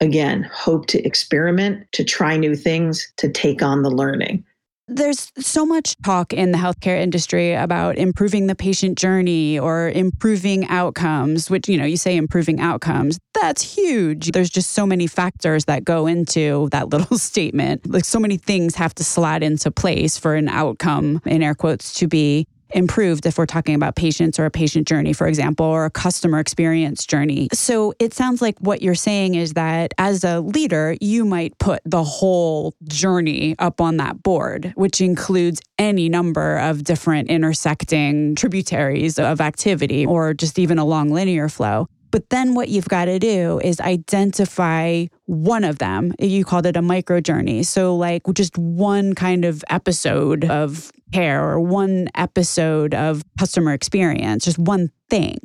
Again, 0.00 0.48
hope 0.52 0.86
to 0.86 1.02
experiment, 1.04 1.86
to 1.92 2.04
try 2.04 2.36
new 2.36 2.54
things, 2.54 3.12
to 3.16 3.28
take 3.28 3.62
on 3.62 3.82
the 3.82 3.90
learning. 3.90 4.44
There's 4.86 5.32
so 5.38 5.64
much 5.64 5.96
talk 6.02 6.34
in 6.34 6.52
the 6.52 6.58
healthcare 6.58 7.00
industry 7.00 7.54
about 7.54 7.96
improving 7.96 8.48
the 8.48 8.54
patient 8.54 8.98
journey 8.98 9.58
or 9.58 9.88
improving 9.88 10.68
outcomes, 10.68 11.48
which, 11.48 11.70
you 11.70 11.78
know, 11.78 11.86
you 11.86 11.96
say 11.96 12.16
improving 12.16 12.60
outcomes. 12.60 13.18
That's 13.32 13.62
huge. 13.62 14.32
There's 14.32 14.50
just 14.50 14.72
so 14.72 14.84
many 14.84 15.06
factors 15.06 15.64
that 15.64 15.84
go 15.84 16.06
into 16.06 16.68
that 16.70 16.90
little 16.90 17.16
statement. 17.30 17.90
Like 17.90 18.04
so 18.04 18.20
many 18.20 18.36
things 18.36 18.74
have 18.74 18.94
to 18.96 19.04
slide 19.04 19.42
into 19.42 19.70
place 19.70 20.18
for 20.18 20.34
an 20.34 20.50
outcome, 20.50 21.22
in 21.24 21.42
air 21.42 21.54
quotes, 21.54 21.94
to 21.94 22.06
be 22.06 22.46
improved 22.74 23.26
if 23.26 23.38
we're 23.38 23.46
talking 23.46 23.74
about 23.74 23.96
patients 23.96 24.38
or 24.38 24.44
a 24.44 24.50
patient 24.50 24.86
journey, 24.86 25.12
for 25.12 25.26
example, 25.26 25.66
or 25.66 25.84
a 25.84 25.90
customer 25.90 26.38
experience 26.38 27.06
journey. 27.06 27.48
So 27.52 27.94
it 27.98 28.12
sounds 28.12 28.42
like 28.42 28.58
what 28.58 28.82
you're 28.82 28.94
saying 28.94 29.34
is 29.34 29.54
that 29.54 29.94
as 29.98 30.24
a 30.24 30.40
leader, 30.40 30.96
you 31.00 31.24
might 31.24 31.58
put 31.58 31.80
the 31.84 32.04
whole 32.04 32.74
journey 32.84 33.54
up 33.58 33.80
on 33.80 33.96
that 33.98 34.22
board, 34.22 34.72
which 34.76 35.00
includes 35.00 35.60
any 35.78 36.08
number 36.08 36.58
of 36.58 36.84
different 36.84 37.30
intersecting 37.30 38.34
tributaries 38.34 39.18
of 39.18 39.40
activity 39.40 40.04
or 40.06 40.34
just 40.34 40.58
even 40.58 40.78
a 40.78 40.84
long 40.84 41.10
linear 41.10 41.48
flow. 41.48 41.88
But 42.10 42.30
then 42.30 42.54
what 42.54 42.68
you've 42.68 42.88
got 42.88 43.06
to 43.06 43.18
do 43.18 43.60
is 43.64 43.80
identify 43.80 45.06
one 45.26 45.64
of 45.64 45.78
them. 45.78 46.12
You 46.18 46.44
called 46.44 46.66
it 46.66 46.76
a 46.76 46.82
micro 46.82 47.20
journey. 47.20 47.62
So, 47.62 47.96
like 47.96 48.22
just 48.34 48.56
one 48.58 49.14
kind 49.14 49.44
of 49.44 49.64
episode 49.70 50.44
of 50.44 50.92
care 51.12 51.48
or 51.48 51.60
one 51.60 52.08
episode 52.14 52.94
of 52.94 53.22
customer 53.38 53.72
experience, 53.72 54.44
just 54.44 54.58
one 54.58 54.90
thing. 55.08 55.38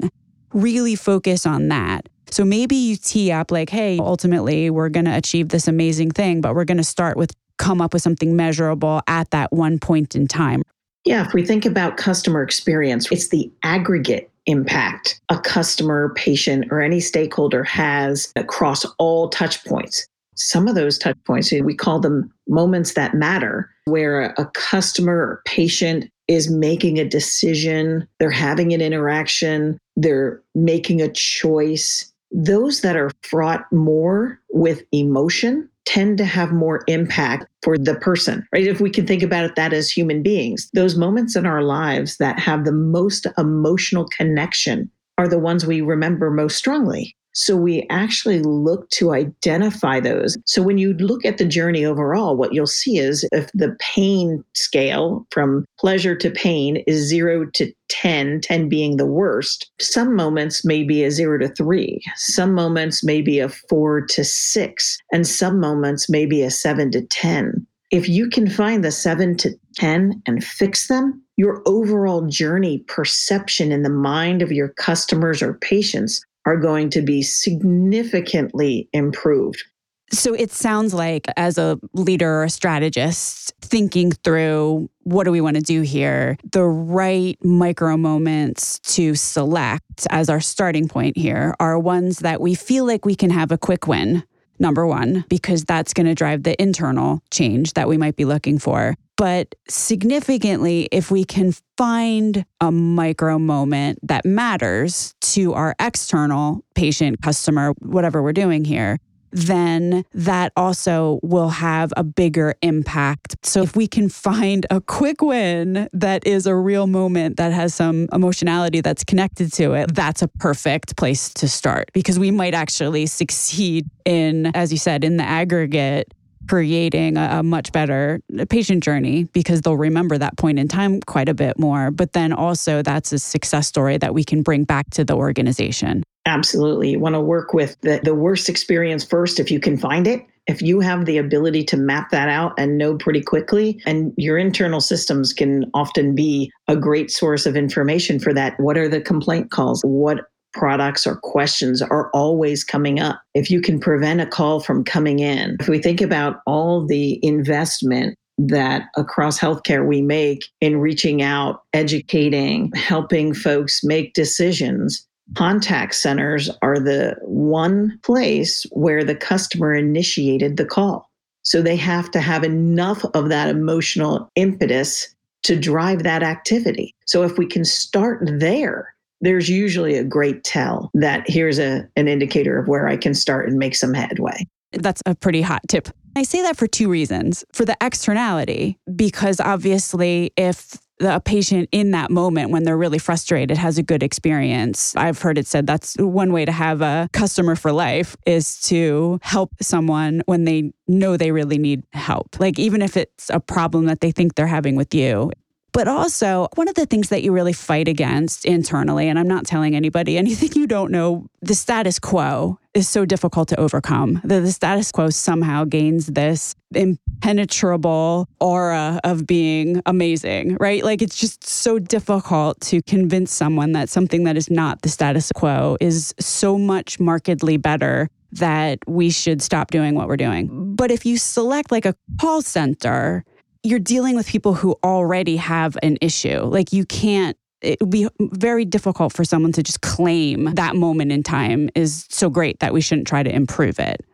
Really 0.53 0.95
focus 0.95 1.45
on 1.45 1.67
that. 1.69 2.09
So 2.31 2.45
maybe 2.45 2.75
you 2.75 2.95
tee 2.95 3.31
up 3.31 3.51
like, 3.51 3.69
hey, 3.69 3.97
ultimately, 3.99 4.69
we're 4.69 4.89
going 4.89 5.05
to 5.05 5.15
achieve 5.15 5.49
this 5.49 5.67
amazing 5.67 6.11
thing, 6.11 6.41
but 6.41 6.55
we're 6.55 6.65
going 6.65 6.77
to 6.77 6.83
start 6.83 7.17
with 7.17 7.31
come 7.57 7.81
up 7.81 7.93
with 7.93 8.01
something 8.01 8.35
measurable 8.35 9.01
at 9.07 9.29
that 9.31 9.51
one 9.51 9.79
point 9.79 10.15
in 10.15 10.27
time. 10.27 10.63
Yeah, 11.05 11.25
if 11.25 11.33
we 11.33 11.45
think 11.45 11.65
about 11.65 11.97
customer 11.97 12.41
experience, 12.41 13.11
it's 13.11 13.29
the 13.29 13.51
aggregate 13.63 14.31
impact 14.49 15.21
a 15.29 15.39
customer, 15.39 16.12
patient, 16.15 16.65
or 16.71 16.81
any 16.81 16.99
stakeholder 16.99 17.63
has 17.63 18.31
across 18.35 18.83
all 18.97 19.29
touch 19.29 19.63
points. 19.65 20.07
Some 20.35 20.67
of 20.67 20.75
those 20.75 20.97
touch 20.97 21.17
points, 21.25 21.51
we 21.51 21.75
call 21.75 21.99
them 21.99 22.31
moments 22.47 22.93
that 22.93 23.13
matter, 23.13 23.69
where 23.85 24.33
a 24.38 24.49
customer 24.53 25.15
or 25.15 25.41
patient 25.45 26.09
is 26.27 26.49
making 26.49 26.99
a 26.99 27.07
decision, 27.07 28.07
they're 28.19 28.31
having 28.31 28.73
an 28.73 28.81
interaction, 28.81 29.77
they're 29.95 30.41
making 30.55 31.01
a 31.01 31.12
choice. 31.12 32.12
Those 32.31 32.81
that 32.81 32.95
are 32.95 33.12
fraught 33.23 33.65
more 33.71 34.39
with 34.49 34.83
emotion 34.91 35.68
tend 35.89 36.19
to 36.19 36.25
have 36.25 36.52
more 36.52 36.84
impact 36.86 37.47
for 37.63 37.75
the 37.75 37.95
person, 37.95 38.47
right? 38.54 38.67
If 38.67 38.80
we 38.80 38.91
can 38.91 39.08
think 39.08 39.23
about 39.23 39.45
it 39.45 39.56
that 39.56 39.73
as 39.73 39.89
human 39.89 40.21
beings, 40.21 40.69
those 40.75 40.95
moments 40.95 41.36
in 41.36 41.47
our 41.47 41.63
lives 41.63 42.17
that 42.17 42.38
have 42.38 42.63
the 42.63 42.71
most 42.71 43.25
emotional 43.39 44.06
connection 44.15 44.91
are 45.17 45.28
the 45.28 45.39
ones 45.39 45.65
we 45.65 45.82
remember 45.82 46.30
most 46.30 46.58
strongly. 46.58 47.15
So 47.39 47.56
we 47.56 47.88
actually 47.89 48.41
look 48.41 48.89
to 48.89 49.13
identify 49.13 50.02
those. 50.02 50.38
So 50.45 50.62
when 50.62 50.78
you 50.78 50.93
look 50.95 51.23
at 51.23 51.38
the 51.38 51.45
journey 51.45 51.86
overall, 51.86 52.36
what 52.36 52.54
you'll 52.54 52.67
see 52.67 52.97
is 52.97 53.25
if 53.32 53.49
the 53.54 53.78
pain 53.80 54.43
scale 54.56 55.25
from 55.32 55.63
pleasure 55.80 56.15
to 56.17 56.30
pain 56.30 56.84
is 56.86 57.08
zero 57.08 57.45
to 57.54 57.71
10, 57.88 58.41
10 58.41 58.67
being 58.67 58.97
the 58.97 59.06
worst, 59.06 59.71
some 59.80 60.17
moments 60.17 60.65
may 60.65 60.84
be 60.84 61.02
a 61.06 61.12
zero 61.12 61.38
to 61.39 61.47
three, 61.47 62.02
some 62.17 62.54
moments 62.54 63.06
may 63.06 63.21
be 63.21 63.39
a 63.39 63.47
four 63.47 64.02
to 64.08 64.25
six, 64.25 64.97
and 65.13 65.25
some 65.25 65.62
moments 65.62 66.10
may 66.10 66.25
be 66.25 66.41
a 66.41 66.52
seven 66.52 66.91
to 66.91 67.02
10. 67.04 67.65
If 67.89 68.10
you 68.10 68.30
can 68.30 68.49
find 68.49 68.84
the 68.84 68.91
seven 68.91 69.38
to 69.38 69.52
10 69.75 70.21
and 70.25 70.43
fix 70.43 70.88
them, 70.89 71.23
your 71.38 71.63
overall 71.65 72.28
journey 72.28 72.80
perception 72.80 73.71
in 73.71 73.84
the 73.84 73.89
mind 73.89 74.41
of 74.41 74.52
your 74.52 74.67
customers 74.67 75.41
or 75.41 75.54
patients 75.54 76.21
are 76.49 76.57
going 76.57 76.89
to 76.89 77.01
be 77.03 77.21
significantly 77.21 78.89
improved. 78.91 79.63
So 80.12 80.33
it 80.33 80.51
sounds 80.51 80.91
like, 80.95 81.27
as 81.38 81.59
a 81.59 81.79
leader 81.93 82.27
or 82.27 82.43
a 82.45 82.49
strategist, 82.49 83.53
thinking 83.62 84.12
through 84.12 84.89
what 85.03 85.25
do 85.25 85.31
we 85.31 85.41
want 85.41 85.57
to 85.57 85.62
do 85.62 85.81
here, 85.81 86.35
the 86.51 86.63
right 86.63 87.38
micro 87.43 87.95
moments 87.95 88.79
to 88.95 89.13
select 89.13 90.07
as 90.09 90.27
our 90.27 90.39
starting 90.39 90.88
point 90.88 91.15
here 91.15 91.53
are 91.59 91.77
ones 91.77 92.19
that 92.19 92.41
we 92.41 92.55
feel 92.55 92.85
like 92.85 93.05
we 93.05 93.13
can 93.13 93.29
have 93.29 93.51
a 93.51 93.57
quick 93.59 93.85
win, 93.85 94.23
number 94.59 94.85
one, 94.85 95.25
because 95.29 95.63
that's 95.63 95.93
going 95.93 96.07
to 96.07 96.15
drive 96.15 96.43
the 96.43 96.61
internal 96.61 97.21
change 97.31 97.73
that 97.73 97.87
we 97.87 97.97
might 97.97 98.15
be 98.15 98.25
looking 98.25 98.59
for. 98.59 98.95
But 99.17 99.55
significantly, 99.67 100.87
if 100.93 101.11
we 101.11 101.25
can 101.25 101.53
find 101.77 102.45
a 102.61 102.71
micro 102.71 103.37
moment 103.37 103.99
that 104.03 104.23
matters 104.25 105.13
to 105.21 105.53
our 105.53 105.75
external 105.79 106.63
patient, 106.73 107.21
customer, 107.21 107.73
whatever 107.79 108.23
we're 108.23 108.31
doing 108.31 108.63
here, 108.63 108.99
then 109.31 110.03
that 110.13 110.51
also 110.55 111.19
will 111.23 111.49
have 111.49 111.93
a 111.97 112.03
bigger 112.03 112.55
impact. 112.61 113.35
So 113.43 113.61
if 113.61 113.75
we 113.75 113.87
can 113.87 114.09
find 114.09 114.65
a 114.69 114.81
quick 114.81 115.21
win 115.21 115.89
that 115.93 116.25
is 116.25 116.45
a 116.45 116.55
real 116.55 116.87
moment 116.87 117.37
that 117.37 117.51
has 117.53 117.73
some 117.73 118.07
emotionality 118.11 118.81
that's 118.81 119.03
connected 119.03 119.51
to 119.53 119.73
it, 119.73 119.93
that's 119.93 120.21
a 120.21 120.27
perfect 120.27 120.97
place 120.97 121.33
to 121.35 121.47
start 121.47 121.89
because 121.93 122.19
we 122.19 122.31
might 122.31 122.53
actually 122.53 123.05
succeed 123.05 123.89
in, 124.05 124.47
as 124.55 124.71
you 124.71 124.77
said, 124.77 125.03
in 125.03 125.17
the 125.17 125.23
aggregate 125.23 126.13
creating 126.49 127.15
a, 127.15 127.39
a, 127.39 127.43
much 127.43 127.71
better 127.71 128.19
patient 128.49 128.83
journey 128.83 129.25
because 129.25 129.62
they'll 129.62 129.77
remember 129.77 130.17
that 130.17 130.35
point 130.38 130.57
in 130.57 130.67
time 130.67 130.99
quite 131.01 131.29
a 131.29 131.33
bit 131.33 131.59
more. 131.59 131.91
But 131.91 132.13
then 132.13 132.33
also, 132.33 132.81
that's 132.81 133.12
a 133.12 133.19
success 133.19 133.67
story 133.67 133.97
that 133.97 134.15
we 134.15 134.23
can 134.23 134.41
bring 134.41 134.63
back 134.63 134.89
to 134.91 135.05
the 135.05 135.13
organization. 135.13 136.03
Absolutely. 136.25 136.91
You 136.91 136.99
want 136.99 137.13
to 137.13 137.21
work 137.21 137.53
with 137.53 137.79
the, 137.81 138.01
the 138.03 138.15
worst 138.15 138.49
experience 138.49 139.03
first 139.03 139.39
if 139.39 139.51
you 139.51 139.59
can 139.59 139.77
find 139.77 140.07
it. 140.07 140.25
If 140.47 140.62
you 140.63 140.79
have 140.79 141.05
the 141.05 141.19
ability 141.19 141.63
to 141.65 141.77
map 141.77 142.09
that 142.09 142.29
out 142.29 142.53
and 142.57 142.79
know 142.79 142.97
pretty 142.97 143.21
quickly, 143.21 143.79
and 143.85 144.12
your 144.17 144.39
internal 144.39 144.81
systems 144.81 145.31
can 145.31 145.69
often 145.75 146.15
be 146.15 146.51
a 146.67 146.75
great 146.75 147.12
source 147.12 147.45
of 147.45 147.55
information 147.55 148.19
for 148.19 148.33
that. 148.33 148.59
What 148.59 148.75
are 148.75 148.89
the 148.89 149.01
complaint 149.01 149.51
calls? 149.51 149.83
What 149.83 150.25
products 150.53 151.05
or 151.05 151.17
questions 151.17 151.81
are 151.81 152.09
always 152.13 152.63
coming 152.63 152.99
up. 152.99 153.21
If 153.33 153.49
you 153.51 153.62
can 153.62 153.79
prevent 153.79 154.21
a 154.21 154.25
call 154.25 154.59
from 154.59 154.83
coming 154.83 155.19
in, 155.19 155.57
if 155.59 155.67
we 155.67 155.79
think 155.79 156.01
about 156.01 156.41
all 156.45 156.85
the 156.85 157.19
investment 157.23 158.15
that 158.38 158.83
across 158.95 159.38
healthcare 159.38 159.85
we 159.85 160.01
make 160.01 160.45
in 160.62 160.77
reaching 160.77 161.21
out, 161.21 161.63
educating, 161.73 162.71
helping 162.73 163.33
folks 163.33 163.83
make 163.83 164.13
decisions, 164.13 165.05
contact 165.35 165.93
centers 165.95 166.49
are 166.62 166.79
the 166.79 167.15
one 167.21 167.99
place 168.03 168.65
where 168.71 169.03
the 169.03 169.15
customer 169.15 169.73
initiated 169.73 170.57
the 170.57 170.65
call. 170.65 171.09
So 171.43 171.62
they 171.62 171.75
have 171.75 172.12
to 172.12 172.21
have 172.21 172.43
enough 172.43 173.03
of 173.13 173.29
that 173.29 173.49
emotional 173.49 174.29
impetus 174.35 175.13
to 175.43 175.57
drive 175.57 176.03
that 176.03 176.23
activity. 176.23 176.93
So 177.05 177.23
if 177.23 177.38
we 177.38 177.45
can 177.45 177.65
start 177.65 178.19
there, 178.39 178.93
there's 179.21 179.49
usually 179.49 179.95
a 179.95 180.03
great 180.03 180.43
tell 180.43 180.89
that 180.93 181.23
here's 181.27 181.60
a, 181.60 181.88
an 181.95 182.08
indicator 182.08 182.60
of 182.60 182.67
where 182.67 182.88
I 182.88 182.97
can 182.97 183.13
start 183.13 183.47
and 183.47 183.58
make 183.58 183.75
some 183.75 183.93
headway. 183.93 184.47
That's 184.71 185.01
a 185.05 185.15
pretty 185.15 185.41
hot 185.41 185.62
tip. 185.67 185.89
I 186.15 186.23
say 186.23 186.41
that 186.43 186.58
for 186.58 186.67
two 186.67 186.89
reasons. 186.89 187.43
For 187.53 187.65
the 187.65 187.77
externality, 187.82 188.77
because 188.95 189.39
obviously, 189.39 190.32
if 190.38 190.77
a 191.01 191.19
patient 191.19 191.69
in 191.71 191.91
that 191.91 192.12
moment 192.12 192.51
when 192.51 192.63
they're 192.63 192.77
really 192.77 192.99
frustrated 192.99 193.58
has 193.58 193.77
a 193.77 193.84
good 193.84 194.03
experience. 194.03 194.95
I've 194.95 195.21
heard 195.21 195.38
it 195.38 195.47
said 195.47 195.65
that's 195.65 195.95
one 195.97 196.34
way 196.34 196.45
to 196.45 196.51
have 196.51 196.82
a 196.82 197.10
customer 197.13 197.55
for 197.55 197.71
life 197.71 198.17
is 198.25 198.60
to 198.63 199.19
help 199.21 199.51
someone 199.62 200.21
when 200.25 200.43
they 200.43 200.73
know 200.88 201.15
they 201.15 201.32
really 201.32 201.58
need 201.58 201.84
help. 201.93 202.39
Like 202.39 202.60
even 202.60 202.82
if 202.82 202.97
it's 202.97 203.29
a 203.29 203.39
problem 203.39 203.86
that 203.86 204.01
they 204.01 204.12
think 204.12 204.36
they're 204.36 204.47
having 204.47 204.75
with 204.75 204.93
you, 204.93 205.32
but 205.71 205.88
also, 205.88 206.47
one 206.55 206.67
of 206.67 206.75
the 206.75 206.86
things 206.86 207.10
that 207.10 207.23
you 207.23 207.32
really 207.32 207.53
fight 207.53 207.88
against 207.88 208.45
internally, 208.45 209.08
and 209.08 209.19
I'm 209.19 209.27
not 209.27 209.45
telling 209.45 209.75
anybody 209.75 210.17
anything 210.23 210.51
you 210.53 210.67
don't 210.67 210.91
know, 210.91 211.27
the 211.41 211.55
status 211.55 211.99
quo 211.99 212.60
is 212.73 212.88
so 212.88 213.05
difficult 213.05 213.47
to 213.49 213.60
overcome. 213.60 214.21
The, 214.23 214.41
the 214.41 214.51
status 214.51 214.91
quo 214.91 215.10
somehow 215.10 215.65
gains 215.65 216.08
this 216.08 216.55
impenetrable 216.75 218.27
aura 218.39 218.99
of 219.03 219.25
being 219.25 219.82
amazing, 219.86 220.58
right? 220.60 220.84
Like 220.84 221.01
it's 221.01 221.19
just 221.19 221.43
so 221.47 221.79
difficult 221.79 222.60
to 222.62 222.82
convince 222.84 223.32
someone 223.32 223.71
that 223.71 223.89
something 223.89 224.23
that 224.25 224.38
is 224.38 224.49
not 224.49 224.84
the 224.84 224.89
status 224.89 225.32
quo 225.34 225.77
is 225.79 226.13
so 226.19 226.58
much 226.58 226.99
markedly 226.99 227.58
better 227.58 228.10
that 228.32 228.79
we 228.88 229.10
should 229.10 229.41
stop 229.41 229.71
doing 229.71 229.95
what 229.95 230.08
we're 230.08 230.17
doing. 230.17 230.75
But 230.75 230.91
if 230.91 231.05
you 231.05 231.17
select 231.17 231.71
like 231.71 231.86
a 231.86 231.95
call 232.19 232.41
center, 232.41 233.25
you're 233.63 233.79
dealing 233.79 234.15
with 234.15 234.27
people 234.27 234.53
who 234.53 234.77
already 234.83 235.35
have 235.35 235.77
an 235.83 235.97
issue. 236.01 236.39
Like 236.41 236.73
you 236.73 236.85
can't 236.85 237.37
it 237.61 237.77
would 237.81 237.89
be 237.89 238.07
very 238.19 238.63
difficult 238.63 239.11
for 239.13 239.23
someone 239.23 239.51
to 239.51 239.63
just 239.63 239.81
claim 239.81 240.45
that 240.55 240.75
moment 240.75 241.11
in 241.11 241.23
time 241.23 241.69
is 241.75 242.05
so 242.09 242.29
great 242.29 242.59
that 242.59 242.73
we 242.73 242.81
shouldn't 242.81 243.07
try 243.07 243.21
to 243.21 243.33
improve 243.33 243.79
it. 243.79 244.05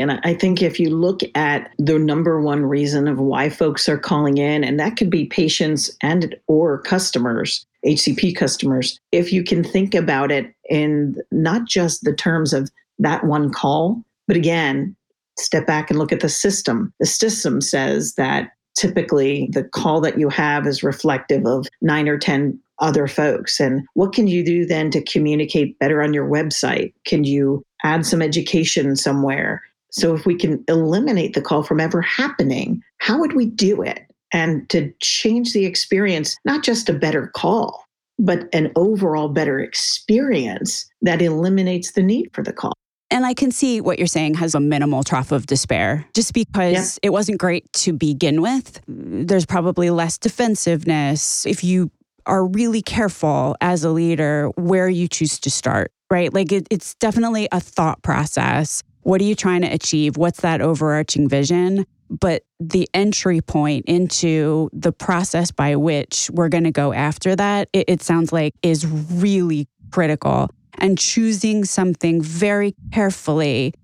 And 0.00 0.18
I 0.24 0.32
think 0.32 0.62
if 0.62 0.80
you 0.80 0.88
look 0.90 1.20
at 1.34 1.70
the 1.78 1.98
number 1.98 2.40
one 2.40 2.64
reason 2.64 3.06
of 3.06 3.18
why 3.18 3.50
folks 3.50 3.88
are 3.88 3.98
calling 3.98 4.38
in, 4.38 4.64
and 4.64 4.80
that 4.80 4.96
could 4.96 5.10
be 5.10 5.26
patients 5.26 5.94
and 6.02 6.34
or 6.46 6.80
customers, 6.80 7.66
HCP 7.84 8.34
customers, 8.34 8.98
if 9.12 9.30
you 9.30 9.44
can 9.44 9.62
think 9.62 9.94
about 9.94 10.32
it 10.32 10.54
in 10.70 11.16
not 11.30 11.66
just 11.66 12.02
the 12.02 12.14
terms 12.14 12.54
of 12.54 12.70
that 12.98 13.24
one 13.24 13.52
call, 13.52 14.02
but 14.26 14.36
again, 14.36 14.96
step 15.38 15.66
back 15.66 15.90
and 15.90 15.98
look 15.98 16.12
at 16.12 16.20
the 16.20 16.28
system. 16.30 16.94
The 16.98 17.06
system 17.06 17.60
says 17.60 18.14
that 18.14 18.52
typically 18.80 19.48
the 19.52 19.64
call 19.64 20.00
that 20.00 20.18
you 20.18 20.30
have 20.30 20.66
is 20.66 20.82
reflective 20.82 21.44
of 21.46 21.68
nine 21.82 22.08
or 22.08 22.16
10 22.16 22.58
other 22.78 23.06
folks. 23.06 23.60
And 23.60 23.86
what 23.92 24.14
can 24.14 24.26
you 24.26 24.42
do 24.42 24.64
then 24.64 24.90
to 24.92 25.02
communicate 25.02 25.78
better 25.78 26.02
on 26.02 26.14
your 26.14 26.26
website? 26.26 26.94
Can 27.04 27.24
you 27.24 27.62
add 27.84 28.06
some 28.06 28.22
education 28.22 28.96
somewhere? 28.96 29.62
So 29.90 30.14
if 30.14 30.24
we 30.24 30.34
can 30.34 30.64
eliminate 30.66 31.34
the 31.34 31.42
call 31.42 31.62
from 31.62 31.78
ever 31.78 32.00
happening, 32.00 32.82
how 32.98 33.18
would 33.18 33.34
we 33.34 33.44
do 33.44 33.82
it? 33.82 34.06
And 34.32 34.68
to 34.70 34.90
change 35.02 35.52
the 35.52 35.66
experience, 35.66 36.36
not 36.46 36.62
just 36.62 36.88
a 36.88 36.94
better 36.94 37.26
call, 37.26 37.84
but 38.18 38.48
an 38.54 38.72
overall 38.76 39.28
better 39.28 39.60
experience 39.60 40.88
that 41.02 41.20
eliminates 41.20 41.92
the 41.92 42.02
need 42.02 42.30
for 42.32 42.42
the 42.42 42.52
call. 42.52 42.72
And 43.10 43.26
I 43.26 43.34
can 43.34 43.50
see 43.50 43.80
what 43.80 43.98
you're 43.98 44.06
saying 44.06 44.34
has 44.34 44.54
a 44.54 44.60
minimal 44.60 45.02
trough 45.02 45.32
of 45.32 45.46
despair 45.46 46.06
just 46.14 46.32
because 46.32 46.98
it 47.02 47.10
wasn't 47.10 47.38
great 47.38 47.70
to 47.74 47.92
begin 47.92 48.40
with. 48.40 48.80
There's 48.86 49.46
probably 49.46 49.90
less 49.90 50.16
defensiveness. 50.16 51.44
If 51.44 51.64
you 51.64 51.90
are 52.26 52.46
really 52.46 52.82
careful 52.82 53.56
as 53.60 53.82
a 53.82 53.90
leader 53.90 54.50
where 54.56 54.88
you 54.88 55.08
choose 55.08 55.40
to 55.40 55.50
start, 55.50 55.90
right? 56.10 56.32
Like 56.32 56.52
it, 56.52 56.68
it's 56.70 56.94
definitely 56.96 57.48
a 57.50 57.58
thought 57.58 58.02
process 58.02 58.82
what 59.02 59.20
are 59.20 59.24
you 59.24 59.34
trying 59.34 59.62
to 59.62 59.68
achieve? 59.68 60.16
What's 60.16 60.40
that 60.42 60.60
overarching 60.60 61.28
vision? 61.28 61.86
But 62.10 62.42
the 62.58 62.88
entry 62.92 63.40
point 63.40 63.86
into 63.86 64.68
the 64.72 64.92
process 64.92 65.50
by 65.50 65.76
which 65.76 66.30
we're 66.32 66.48
going 66.48 66.64
to 66.64 66.70
go 66.70 66.92
after 66.92 67.36
that, 67.36 67.68
it, 67.72 67.86
it 67.88 68.02
sounds 68.02 68.32
like 68.32 68.54
is 68.62 68.86
really 68.86 69.68
critical. 69.90 70.50
And 70.80 70.98
choosing 70.98 71.64
something 71.64 72.22
very 72.22 72.74
carefully 72.92 73.74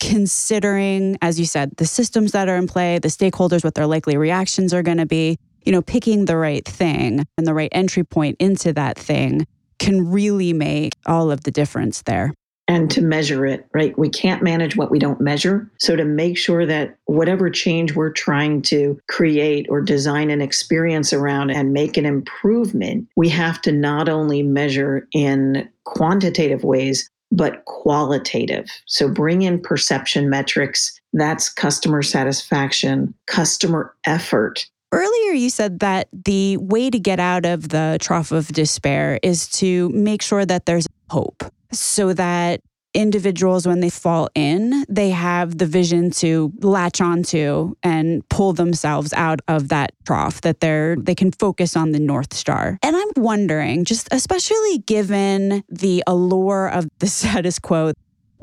considering, 0.00 1.16
as 1.22 1.38
you 1.38 1.46
said, 1.46 1.70
the 1.76 1.86
systems 1.86 2.32
that 2.32 2.48
are 2.48 2.56
in 2.56 2.66
play, 2.66 2.98
the 2.98 3.08
stakeholders, 3.08 3.62
what 3.64 3.74
their 3.74 3.86
likely 3.86 4.16
reactions 4.16 4.74
are 4.74 4.82
going 4.82 4.98
to 4.98 5.06
be, 5.06 5.38
you 5.64 5.72
know, 5.72 5.80
picking 5.80 6.24
the 6.24 6.36
right 6.36 6.64
thing 6.64 7.24
and 7.38 7.46
the 7.46 7.54
right 7.54 7.70
entry 7.72 8.04
point 8.04 8.36
into 8.40 8.72
that 8.72 8.98
thing 8.98 9.46
can 9.78 10.10
really 10.10 10.52
make 10.52 10.94
all 11.06 11.30
of 11.30 11.44
the 11.44 11.50
difference 11.50 12.02
there 12.02 12.34
and 12.72 12.90
to 12.90 13.02
measure 13.02 13.44
it, 13.44 13.66
right? 13.74 13.96
We 13.98 14.08
can't 14.08 14.42
manage 14.42 14.76
what 14.76 14.90
we 14.90 14.98
don't 14.98 15.20
measure. 15.20 15.70
So, 15.78 15.94
to 15.94 16.06
make 16.06 16.38
sure 16.38 16.64
that 16.64 16.96
whatever 17.04 17.50
change 17.50 17.94
we're 17.94 18.12
trying 18.12 18.62
to 18.62 18.98
create 19.08 19.66
or 19.68 19.82
design 19.82 20.30
an 20.30 20.40
experience 20.40 21.12
around 21.12 21.50
and 21.50 21.74
make 21.74 21.98
an 21.98 22.06
improvement, 22.06 23.08
we 23.14 23.28
have 23.28 23.60
to 23.62 23.72
not 23.72 24.08
only 24.08 24.42
measure 24.42 25.06
in 25.12 25.68
quantitative 25.84 26.64
ways, 26.64 27.10
but 27.30 27.62
qualitative. 27.66 28.66
So, 28.86 29.06
bring 29.06 29.42
in 29.42 29.60
perception 29.60 30.30
metrics. 30.30 30.98
That's 31.12 31.52
customer 31.52 32.00
satisfaction, 32.00 33.12
customer 33.26 33.94
effort, 34.06 34.66
Earlier, 34.94 35.32
you 35.32 35.48
said 35.48 35.78
that 35.78 36.08
the 36.12 36.58
way 36.58 36.90
to 36.90 36.98
get 36.98 37.18
out 37.18 37.46
of 37.46 37.70
the 37.70 37.96
trough 37.98 38.30
of 38.30 38.48
despair 38.48 39.18
is 39.22 39.48
to 39.52 39.88
make 39.88 40.20
sure 40.20 40.44
that 40.44 40.66
there's 40.66 40.86
hope 41.08 41.42
so 41.72 42.12
that 42.12 42.60
individuals, 42.94 43.66
when 43.66 43.80
they 43.80 43.90
fall 43.90 44.28
in, 44.34 44.84
they 44.88 45.10
have 45.10 45.58
the 45.58 45.66
vision 45.66 46.10
to 46.10 46.52
latch 46.60 47.00
onto 47.00 47.74
and 47.82 48.26
pull 48.28 48.52
themselves 48.52 49.12
out 49.14 49.40
of 49.48 49.68
that 49.68 49.92
trough, 50.04 50.42
that 50.42 50.60
they're 50.60 50.96
they 50.96 51.14
can 51.14 51.32
focus 51.32 51.76
on 51.76 51.92
the 51.92 51.98
North 51.98 52.34
Star. 52.34 52.78
And 52.82 52.96
I'm 52.96 53.10
wondering, 53.16 53.84
just 53.84 54.08
especially 54.10 54.78
given 54.78 55.64
the 55.68 56.02
allure 56.06 56.68
of 56.68 56.88
the 56.98 57.06
status 57.08 57.58
quo, 57.58 57.92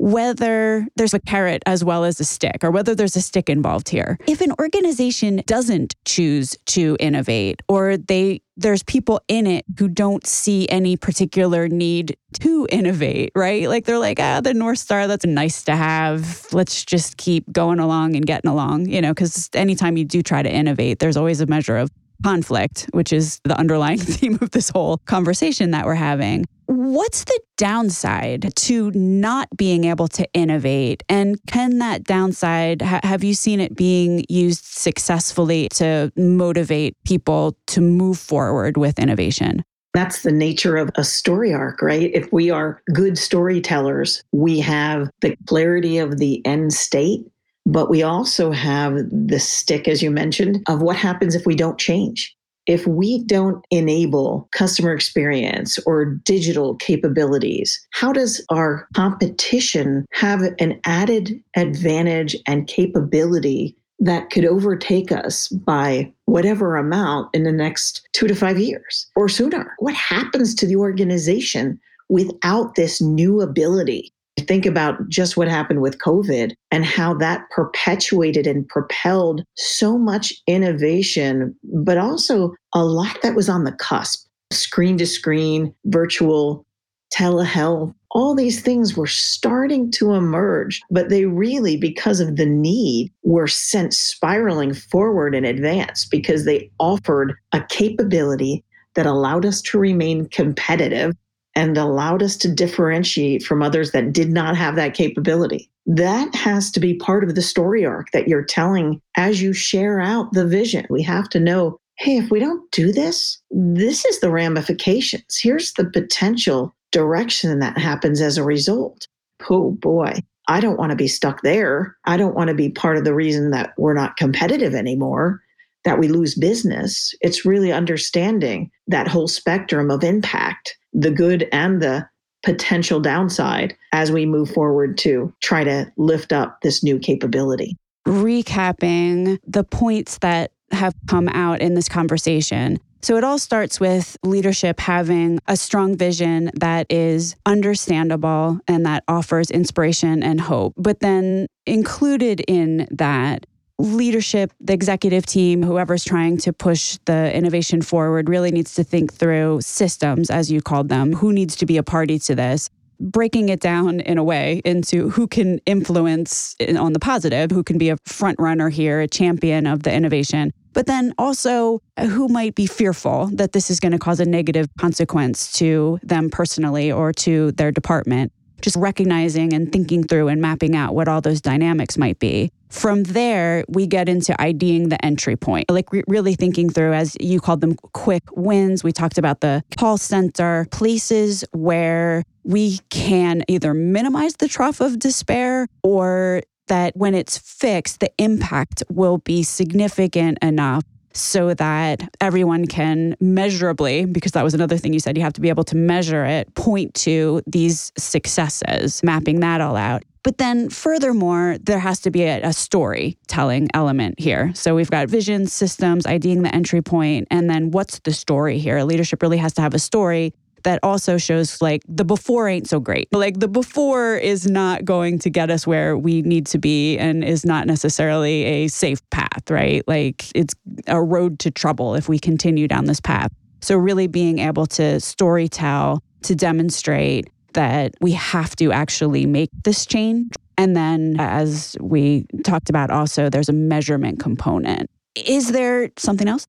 whether 0.00 0.88
there's 0.96 1.12
a 1.12 1.20
carrot 1.20 1.62
as 1.66 1.84
well 1.84 2.04
as 2.04 2.18
a 2.20 2.24
stick, 2.24 2.64
or 2.64 2.70
whether 2.70 2.94
there's 2.94 3.16
a 3.16 3.20
stick 3.20 3.50
involved 3.50 3.90
here. 3.90 4.18
If 4.26 4.40
an 4.40 4.52
organization 4.58 5.42
doesn't 5.46 5.94
choose 6.06 6.56
to 6.66 6.96
innovate, 6.98 7.60
or 7.68 7.98
they 7.98 8.40
there's 8.56 8.82
people 8.82 9.20
in 9.28 9.46
it 9.46 9.64
who 9.78 9.88
don't 9.88 10.26
see 10.26 10.68
any 10.68 10.96
particular 10.96 11.68
need 11.68 12.16
to 12.40 12.66
innovate, 12.70 13.32
right? 13.34 13.68
Like 13.68 13.84
they're 13.84 13.98
like, 13.98 14.20
ah, 14.20 14.40
the 14.40 14.54
North 14.54 14.78
Star, 14.78 15.06
that's 15.06 15.24
nice 15.24 15.64
to 15.64 15.76
have. 15.76 16.46
Let's 16.52 16.84
just 16.84 17.16
keep 17.16 17.50
going 17.52 17.78
along 17.78 18.16
and 18.16 18.26
getting 18.26 18.50
along, 18.50 18.86
you 18.86 19.00
know, 19.00 19.12
because 19.12 19.48
anytime 19.54 19.96
you 19.96 20.04
do 20.04 20.22
try 20.22 20.42
to 20.42 20.52
innovate, 20.52 20.98
there's 20.98 21.16
always 21.16 21.40
a 21.40 21.46
measure 21.46 21.76
of 21.76 21.90
conflict, 22.22 22.88
which 22.92 23.12
is 23.12 23.40
the 23.44 23.56
underlying 23.58 23.98
theme 23.98 24.38
of 24.40 24.50
this 24.50 24.70
whole 24.70 24.98
conversation 24.98 25.70
that 25.72 25.86
we're 25.86 25.94
having. 25.94 26.46
What's 26.66 27.24
the 27.24 27.40
downside 27.56 28.52
to 28.54 28.92
not 28.92 29.48
being 29.56 29.84
able 29.84 30.06
to 30.08 30.26
innovate? 30.32 31.02
And 31.08 31.36
can 31.48 31.78
that 31.78 32.04
downside, 32.04 32.80
ha- 32.80 33.00
have 33.02 33.24
you 33.24 33.34
seen 33.34 33.60
it 33.60 33.74
being 33.74 34.24
used 34.28 34.64
successfully 34.64 35.68
to 35.70 36.12
motivate 36.16 36.96
people 37.04 37.56
to 37.68 37.80
move 37.80 38.18
forward 38.18 38.76
with 38.76 39.00
innovation? 39.00 39.64
That's 39.92 40.22
the 40.22 40.30
nature 40.30 40.76
of 40.76 40.90
a 40.94 41.02
story 41.02 41.52
arc, 41.52 41.82
right? 41.82 42.10
If 42.14 42.32
we 42.32 42.50
are 42.50 42.80
good 42.92 43.18
storytellers, 43.18 44.22
we 44.30 44.60
have 44.60 45.10
the 45.20 45.36
clarity 45.46 45.98
of 45.98 46.18
the 46.18 46.44
end 46.46 46.72
state, 46.72 47.26
but 47.72 47.88
we 47.88 48.02
also 48.02 48.50
have 48.50 48.96
the 49.10 49.38
stick, 49.38 49.88
as 49.88 50.02
you 50.02 50.10
mentioned, 50.10 50.62
of 50.68 50.82
what 50.82 50.96
happens 50.96 51.34
if 51.34 51.46
we 51.46 51.54
don't 51.54 51.78
change 51.78 52.36
if 52.66 52.86
we 52.86 53.24
don't 53.24 53.64
enable 53.70 54.48
customer 54.52 54.92
experience 54.92 55.76
or 55.86 56.04
digital 56.04 56.76
capabilities, 56.76 57.84
how 57.90 58.12
does 58.12 58.44
our 58.48 58.86
competition 58.94 60.06
have 60.12 60.42
an 60.60 60.80
added 60.84 61.42
advantage 61.56 62.36
and 62.46 62.68
capability 62.68 63.76
that 63.98 64.30
could 64.30 64.44
overtake 64.44 65.10
us 65.10 65.48
by 65.48 66.12
whatever 66.26 66.76
amount 66.76 67.28
in 67.34 67.42
the 67.42 67.52
next 67.52 68.08
two 68.12 68.28
to 68.28 68.36
five 68.36 68.58
years 68.58 69.10
or 69.16 69.28
sooner? 69.28 69.74
What 69.78 69.94
happens 69.94 70.54
to 70.54 70.66
the 70.66 70.76
organization 70.76 71.80
without 72.08 72.76
this 72.76 73.00
new 73.00 73.40
ability 73.40 74.12
think 74.38 74.66
about 74.66 75.08
just 75.08 75.36
what 75.36 75.48
happened 75.48 75.80
with 75.80 75.98
COVID 75.98 76.54
and 76.70 76.84
how 76.84 77.14
that 77.14 77.42
perpetuated 77.50 78.46
and 78.46 78.66
propelled 78.68 79.44
so 79.56 79.98
much 79.98 80.32
innovation, 80.46 81.54
but 81.62 81.98
also 81.98 82.54
a 82.74 82.84
lot 82.84 83.20
that 83.22 83.34
was 83.34 83.48
on 83.48 83.64
the 83.64 83.72
cusp 83.72 84.26
screen 84.52 84.98
to 84.98 85.06
screen, 85.06 85.74
virtual, 85.86 86.66
telehealth. 87.14 87.94
All 88.12 88.34
these 88.34 88.60
things 88.60 88.96
were 88.96 89.06
starting 89.06 89.90
to 89.92 90.14
emerge, 90.14 90.80
but 90.90 91.08
they 91.08 91.26
really, 91.26 91.76
because 91.76 92.20
of 92.20 92.36
the 92.36 92.46
need, 92.46 93.12
were 93.22 93.46
sent 93.46 93.94
spiraling 93.94 94.74
forward 94.74 95.34
in 95.34 95.44
advance 95.44 96.04
because 96.04 96.44
they 96.44 96.70
offered 96.80 97.34
a 97.52 97.62
capability 97.62 98.64
that 98.94 99.06
allowed 99.06 99.46
us 99.46 99.62
to 99.62 99.78
remain 99.78 100.28
competitive 100.28 101.14
and 101.54 101.76
allowed 101.76 102.22
us 102.22 102.36
to 102.38 102.52
differentiate 102.52 103.42
from 103.42 103.62
others 103.62 103.92
that 103.92 104.12
did 104.12 104.30
not 104.30 104.56
have 104.56 104.76
that 104.76 104.94
capability. 104.94 105.68
That 105.86 106.34
has 106.34 106.70
to 106.72 106.80
be 106.80 106.94
part 106.94 107.24
of 107.24 107.34
the 107.34 107.42
story 107.42 107.84
arc 107.84 108.10
that 108.12 108.28
you're 108.28 108.44
telling 108.44 109.00
as 109.16 109.42
you 109.42 109.52
share 109.52 110.00
out 110.00 110.32
the 110.32 110.46
vision. 110.46 110.86
We 110.88 111.02
have 111.02 111.28
to 111.30 111.40
know 111.40 111.78
hey, 112.00 112.16
if 112.16 112.30
we 112.30 112.40
don't 112.40 112.70
do 112.72 112.92
this, 112.92 113.38
this 113.50 114.06
is 114.06 114.20
the 114.20 114.30
ramifications. 114.30 115.38
Here's 115.38 115.74
the 115.74 115.84
potential 115.84 116.74
direction 116.92 117.58
that 117.58 117.76
happens 117.76 118.22
as 118.22 118.38
a 118.38 118.42
result. 118.42 119.06
Oh 119.50 119.72
boy, 119.72 120.14
I 120.48 120.60
don't 120.60 120.78
want 120.78 120.90
to 120.90 120.96
be 120.96 121.08
stuck 121.08 121.42
there. 121.42 121.96
I 122.06 122.16
don't 122.16 122.34
want 122.34 122.48
to 122.48 122.54
be 122.54 122.70
part 122.70 122.96
of 122.96 123.04
the 123.04 123.14
reason 123.14 123.50
that 123.50 123.74
we're 123.76 123.94
not 123.94 124.16
competitive 124.16 124.74
anymore, 124.74 125.42
that 125.84 125.98
we 125.98 126.08
lose 126.08 126.34
business. 126.34 127.14
It's 127.20 127.44
really 127.44 127.72
understanding 127.72 128.70
that 128.86 129.08
whole 129.08 129.28
spectrum 129.28 129.90
of 129.90 130.04
impact 130.04 130.76
the 130.92 131.10
good 131.10 131.48
and 131.52 131.80
the 131.80 132.08
potential 132.42 133.00
downside 133.00 133.76
as 133.92 134.10
we 134.10 134.26
move 134.26 134.50
forward 134.50 134.98
to 134.98 135.32
try 135.42 135.62
to 135.62 135.90
lift 135.96 136.32
up 136.32 136.58
this 136.62 136.82
new 136.82 136.98
capability. 136.98 137.76
Recapping 138.06 139.38
the 139.46 139.64
points 139.64 140.18
that 140.18 140.52
have 140.72 140.94
come 141.06 141.28
out 141.28 141.60
in 141.60 141.74
this 141.74 141.88
conversation. 141.88 142.78
So 143.02 143.16
it 143.16 143.24
all 143.24 143.38
starts 143.38 143.80
with 143.80 144.16
leadership 144.24 144.78
having 144.78 145.40
a 145.48 145.56
strong 145.56 145.96
vision 145.96 146.50
that 146.54 146.86
is 146.90 147.34
understandable 147.46 148.60
and 148.68 148.84
that 148.84 149.04
offers 149.08 149.50
inspiration 149.50 150.22
and 150.22 150.40
hope. 150.40 150.74
But 150.76 151.00
then 151.00 151.46
included 151.66 152.40
in 152.46 152.86
that 152.90 153.46
leadership, 153.80 154.52
the 154.60 154.72
executive 154.72 155.26
team, 155.26 155.62
whoever's 155.62 156.04
trying 156.04 156.36
to 156.38 156.52
push 156.52 156.98
the 157.06 157.34
innovation 157.34 157.82
forward, 157.82 158.28
really 158.28 158.50
needs 158.50 158.74
to 158.74 158.84
think 158.84 159.12
through 159.12 159.60
systems, 159.62 160.30
as 160.30 160.50
you 160.50 160.60
called 160.60 160.88
them. 160.88 161.14
Who 161.14 161.32
needs 161.32 161.56
to 161.56 161.66
be 161.66 161.76
a 161.76 161.82
party 161.82 162.18
to 162.20 162.34
this? 162.34 162.68
Breaking 163.00 163.48
it 163.48 163.60
down 163.60 164.00
in 164.00 164.18
a 164.18 164.24
way 164.24 164.60
into 164.64 165.08
who 165.10 165.26
can 165.26 165.58
influence 165.64 166.54
on 166.76 166.92
the 166.92 167.00
positive, 167.00 167.50
who 167.50 167.62
can 167.62 167.78
be 167.78 167.88
a 167.88 167.96
front 168.04 168.38
runner 168.38 168.68
here, 168.68 169.00
a 169.00 169.08
champion 169.08 169.66
of 169.66 169.84
the 169.84 169.92
innovation, 169.92 170.52
but 170.74 170.86
then 170.86 171.14
also 171.16 171.80
who 171.98 172.28
might 172.28 172.54
be 172.54 172.66
fearful 172.66 173.30
that 173.32 173.52
this 173.52 173.70
is 173.70 173.80
going 173.80 173.92
to 173.92 173.98
cause 173.98 174.20
a 174.20 174.26
negative 174.26 174.68
consequence 174.78 175.50
to 175.54 175.98
them 176.02 176.28
personally 176.28 176.92
or 176.92 177.12
to 177.14 177.52
their 177.52 177.72
department 177.72 178.32
just 178.62 178.76
recognizing 178.76 179.52
and 179.52 179.72
thinking 179.72 180.04
through 180.04 180.28
and 180.28 180.40
mapping 180.40 180.76
out 180.76 180.94
what 180.94 181.08
all 181.08 181.20
those 181.20 181.40
dynamics 181.40 181.96
might 181.96 182.18
be. 182.18 182.50
From 182.68 183.02
there, 183.02 183.64
we 183.68 183.86
get 183.86 184.08
into 184.08 184.40
IDing 184.40 184.90
the 184.90 185.04
entry 185.04 185.36
point, 185.36 185.68
like 185.70 185.92
re- 185.92 186.04
really 186.06 186.34
thinking 186.34 186.70
through, 186.70 186.92
as 186.92 187.16
you 187.20 187.40
called 187.40 187.60
them, 187.60 187.74
quick 187.92 188.22
wins. 188.32 188.84
We 188.84 188.92
talked 188.92 189.18
about 189.18 189.40
the 189.40 189.64
call 189.76 189.98
center, 189.98 190.66
places 190.70 191.44
where 191.52 192.22
we 192.44 192.78
can 192.90 193.42
either 193.48 193.74
minimize 193.74 194.34
the 194.34 194.48
trough 194.48 194.80
of 194.80 194.98
despair 194.98 195.66
or 195.82 196.42
that 196.68 196.96
when 196.96 197.14
it's 197.14 197.36
fixed, 197.36 197.98
the 197.98 198.12
impact 198.18 198.84
will 198.88 199.18
be 199.18 199.42
significant 199.42 200.38
enough 200.40 200.84
so 201.12 201.54
that 201.54 202.02
everyone 202.20 202.66
can 202.66 203.16
measurably, 203.20 204.04
because 204.04 204.32
that 204.32 204.44
was 204.44 204.54
another 204.54 204.76
thing 204.76 204.92
you 204.92 205.00
said, 205.00 205.16
you 205.16 205.22
have 205.22 205.32
to 205.34 205.40
be 205.40 205.48
able 205.48 205.64
to 205.64 205.76
measure 205.76 206.24
it, 206.24 206.54
point 206.54 206.94
to 206.94 207.42
these 207.46 207.92
successes, 207.96 209.02
mapping 209.02 209.40
that 209.40 209.60
all 209.60 209.76
out. 209.76 210.02
But 210.22 210.36
then, 210.36 210.68
furthermore, 210.68 211.56
there 211.62 211.78
has 211.78 212.00
to 212.00 212.10
be 212.10 212.24
a, 212.24 212.42
a 212.42 212.52
storytelling 212.52 213.68
element 213.72 214.20
here. 214.20 214.52
So 214.54 214.74
we've 214.74 214.90
got 214.90 215.08
vision, 215.08 215.46
systems, 215.46 216.04
IDing 216.04 216.42
the 216.42 216.54
entry 216.54 216.82
point, 216.82 217.26
and 217.30 217.48
then 217.48 217.70
what's 217.70 218.00
the 218.00 218.12
story 218.12 218.58
here? 218.58 218.82
Leadership 218.82 219.22
really 219.22 219.38
has 219.38 219.54
to 219.54 219.62
have 219.62 219.72
a 219.72 219.78
story 219.78 220.34
that 220.64 220.80
also 220.82 221.18
shows 221.18 221.60
like 221.60 221.82
the 221.88 222.04
before 222.04 222.48
ain't 222.48 222.68
so 222.68 222.80
great. 222.80 223.08
Like 223.12 223.40
the 223.40 223.48
before 223.48 224.16
is 224.16 224.46
not 224.46 224.84
going 224.84 225.18
to 225.20 225.30
get 225.30 225.50
us 225.50 225.66
where 225.66 225.96
we 225.96 226.22
need 226.22 226.46
to 226.46 226.58
be 226.58 226.98
and 226.98 227.24
is 227.24 227.44
not 227.44 227.66
necessarily 227.66 228.44
a 228.44 228.68
safe 228.68 229.00
path, 229.10 229.50
right? 229.50 229.86
Like 229.86 230.24
it's 230.34 230.54
a 230.86 231.02
road 231.02 231.38
to 231.40 231.50
trouble 231.50 231.94
if 231.94 232.08
we 232.08 232.18
continue 232.18 232.68
down 232.68 232.84
this 232.84 233.00
path. 233.00 233.32
So, 233.62 233.76
really 233.76 234.06
being 234.06 234.38
able 234.38 234.66
to 234.66 235.00
story 235.00 235.48
tell, 235.48 236.02
to 236.22 236.34
demonstrate 236.34 237.28
that 237.52 237.94
we 238.00 238.12
have 238.12 238.56
to 238.56 238.72
actually 238.72 239.26
make 239.26 239.50
this 239.64 239.86
change. 239.86 240.34
And 240.56 240.76
then, 240.76 241.16
as 241.18 241.76
we 241.80 242.26
talked 242.44 242.70
about, 242.70 242.90
also, 242.90 243.28
there's 243.28 243.48
a 243.48 243.54
measurement 243.54 244.20
component. 244.20 244.90
Is 245.14 245.52
there 245.52 245.90
something 245.96 246.28
else? 246.28 246.46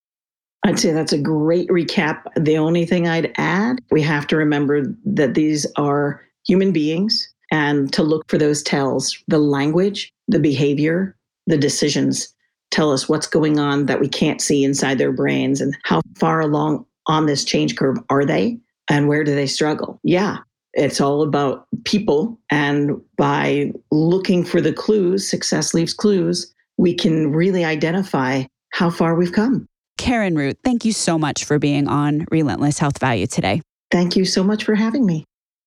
I'd 0.64 0.80
say 0.80 0.92
that's 0.92 1.14
a 1.14 1.18
great 1.18 1.68
recap. 1.70 2.24
The 2.36 2.58
only 2.58 2.86
thing 2.86 3.08
I'd 3.08 3.34
add, 3.38 3.80
we 3.90 4.02
have 4.04 4.28
to 4.28 4.38
remember 4.38 4.84
that 5.06 5.34
these 5.34 5.66
are 5.76 6.22
human 6.46 6.72
beings 6.72 7.28
and 7.52 7.92
to 7.94 8.04
look 8.04 8.30
for 8.30 8.38
those 8.38 8.62
tells. 8.62 9.18
The 9.28 9.40
language, 9.40 10.14
the 10.28 10.40
behavior, 10.40 11.16
the 11.48 11.58
decisions 11.58 12.34
tell 12.70 12.92
us 12.92 13.10
what's 13.10 13.28
going 13.28 13.60
on 13.60 13.88
that 13.88 14.00
we 14.00 14.08
can't 14.08 14.42
see 14.42 14.64
inside 14.64 14.98
their 14.98 15.12
brains 15.12 15.62
and 15.62 15.76
how 15.84 16.02
far 16.18 16.40
along 16.40 16.86
on 17.08 17.26
this 17.26 17.44
change 17.44 17.76
curve 17.76 17.98
are 18.10 18.26
they 18.26 18.58
and 18.90 19.08
where 19.08 19.24
do 19.24 19.36
they 19.36 19.48
struggle. 19.48 20.00
Yeah, 20.04 20.38
it's 20.74 21.02
all 21.02 21.22
about 21.22 21.66
people. 21.86 22.40
And 22.50 23.02
by 23.18 23.74
looking 23.92 24.46
for 24.46 24.62
the 24.62 24.74
clues, 24.74 25.28
success 25.28 25.74
leaves 25.74 25.94
clues, 25.94 26.54
we 26.78 26.94
can 26.94 27.32
really 27.32 27.66
identify 27.66 28.44
how 28.72 28.90
far 28.90 29.16
we've 29.16 29.34
come. 29.34 29.68
Karen 30.02 30.34
Root, 30.34 30.58
thank 30.64 30.84
you 30.84 30.94
so 30.94 31.20
much 31.20 31.46
for 31.46 31.60
being 31.60 31.88
on 31.88 32.26
Relentless 32.32 32.80
Health 32.80 32.98
Value 32.98 33.28
today. 33.28 33.62
Thank 33.92 34.16
you 34.16 34.26
so 34.26 34.44
much 34.44 34.64
for 34.64 34.74
having 34.74 35.06
me. 35.06 35.26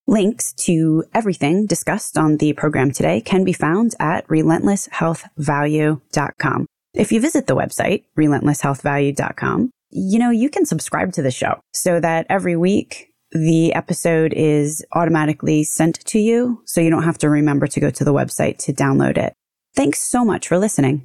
Links 0.09 0.53
to 0.55 1.05
everything 1.15 1.67
discussed 1.67 2.19
on 2.19 2.39
the 2.39 2.53
program 2.55 2.91
today 2.91 3.21
can 3.21 3.45
be 3.45 3.53
found 3.53 3.95
at 4.01 4.27
relentlesshealthvalue.com. 4.27 6.67
If 6.95 7.13
you 7.13 7.21
visit 7.21 7.47
the 7.47 7.55
website, 7.55 8.03
relentlesshealthvalue.com, 8.19 9.71
you 9.91 10.19
know, 10.19 10.31
you 10.31 10.51
can 10.51 10.67
subscribe 10.67 11.13
to 11.13 11.23
the 11.23 11.31
show 11.31 11.61
so 11.73 12.01
that 12.01 12.27
every 12.29 12.57
week 12.57 13.13
the 13.31 13.73
episode 13.73 14.33
is 14.33 14.85
automatically 14.97 15.63
sent 15.63 16.05
to 16.07 16.19
you 16.19 16.61
so 16.65 16.81
you 16.81 16.91
don't 16.91 17.05
have 17.05 17.19
to 17.19 17.31
remember 17.31 17.69
to 17.69 17.79
go 17.79 17.89
to 17.89 18.03
the 18.03 18.13
website 18.13 18.59
to 18.65 18.73
download 18.73 19.17
it. 19.17 19.33
Thanks 19.77 20.01
so 20.01 20.25
much 20.25 20.49
for 20.49 20.59
listening. 20.59 21.05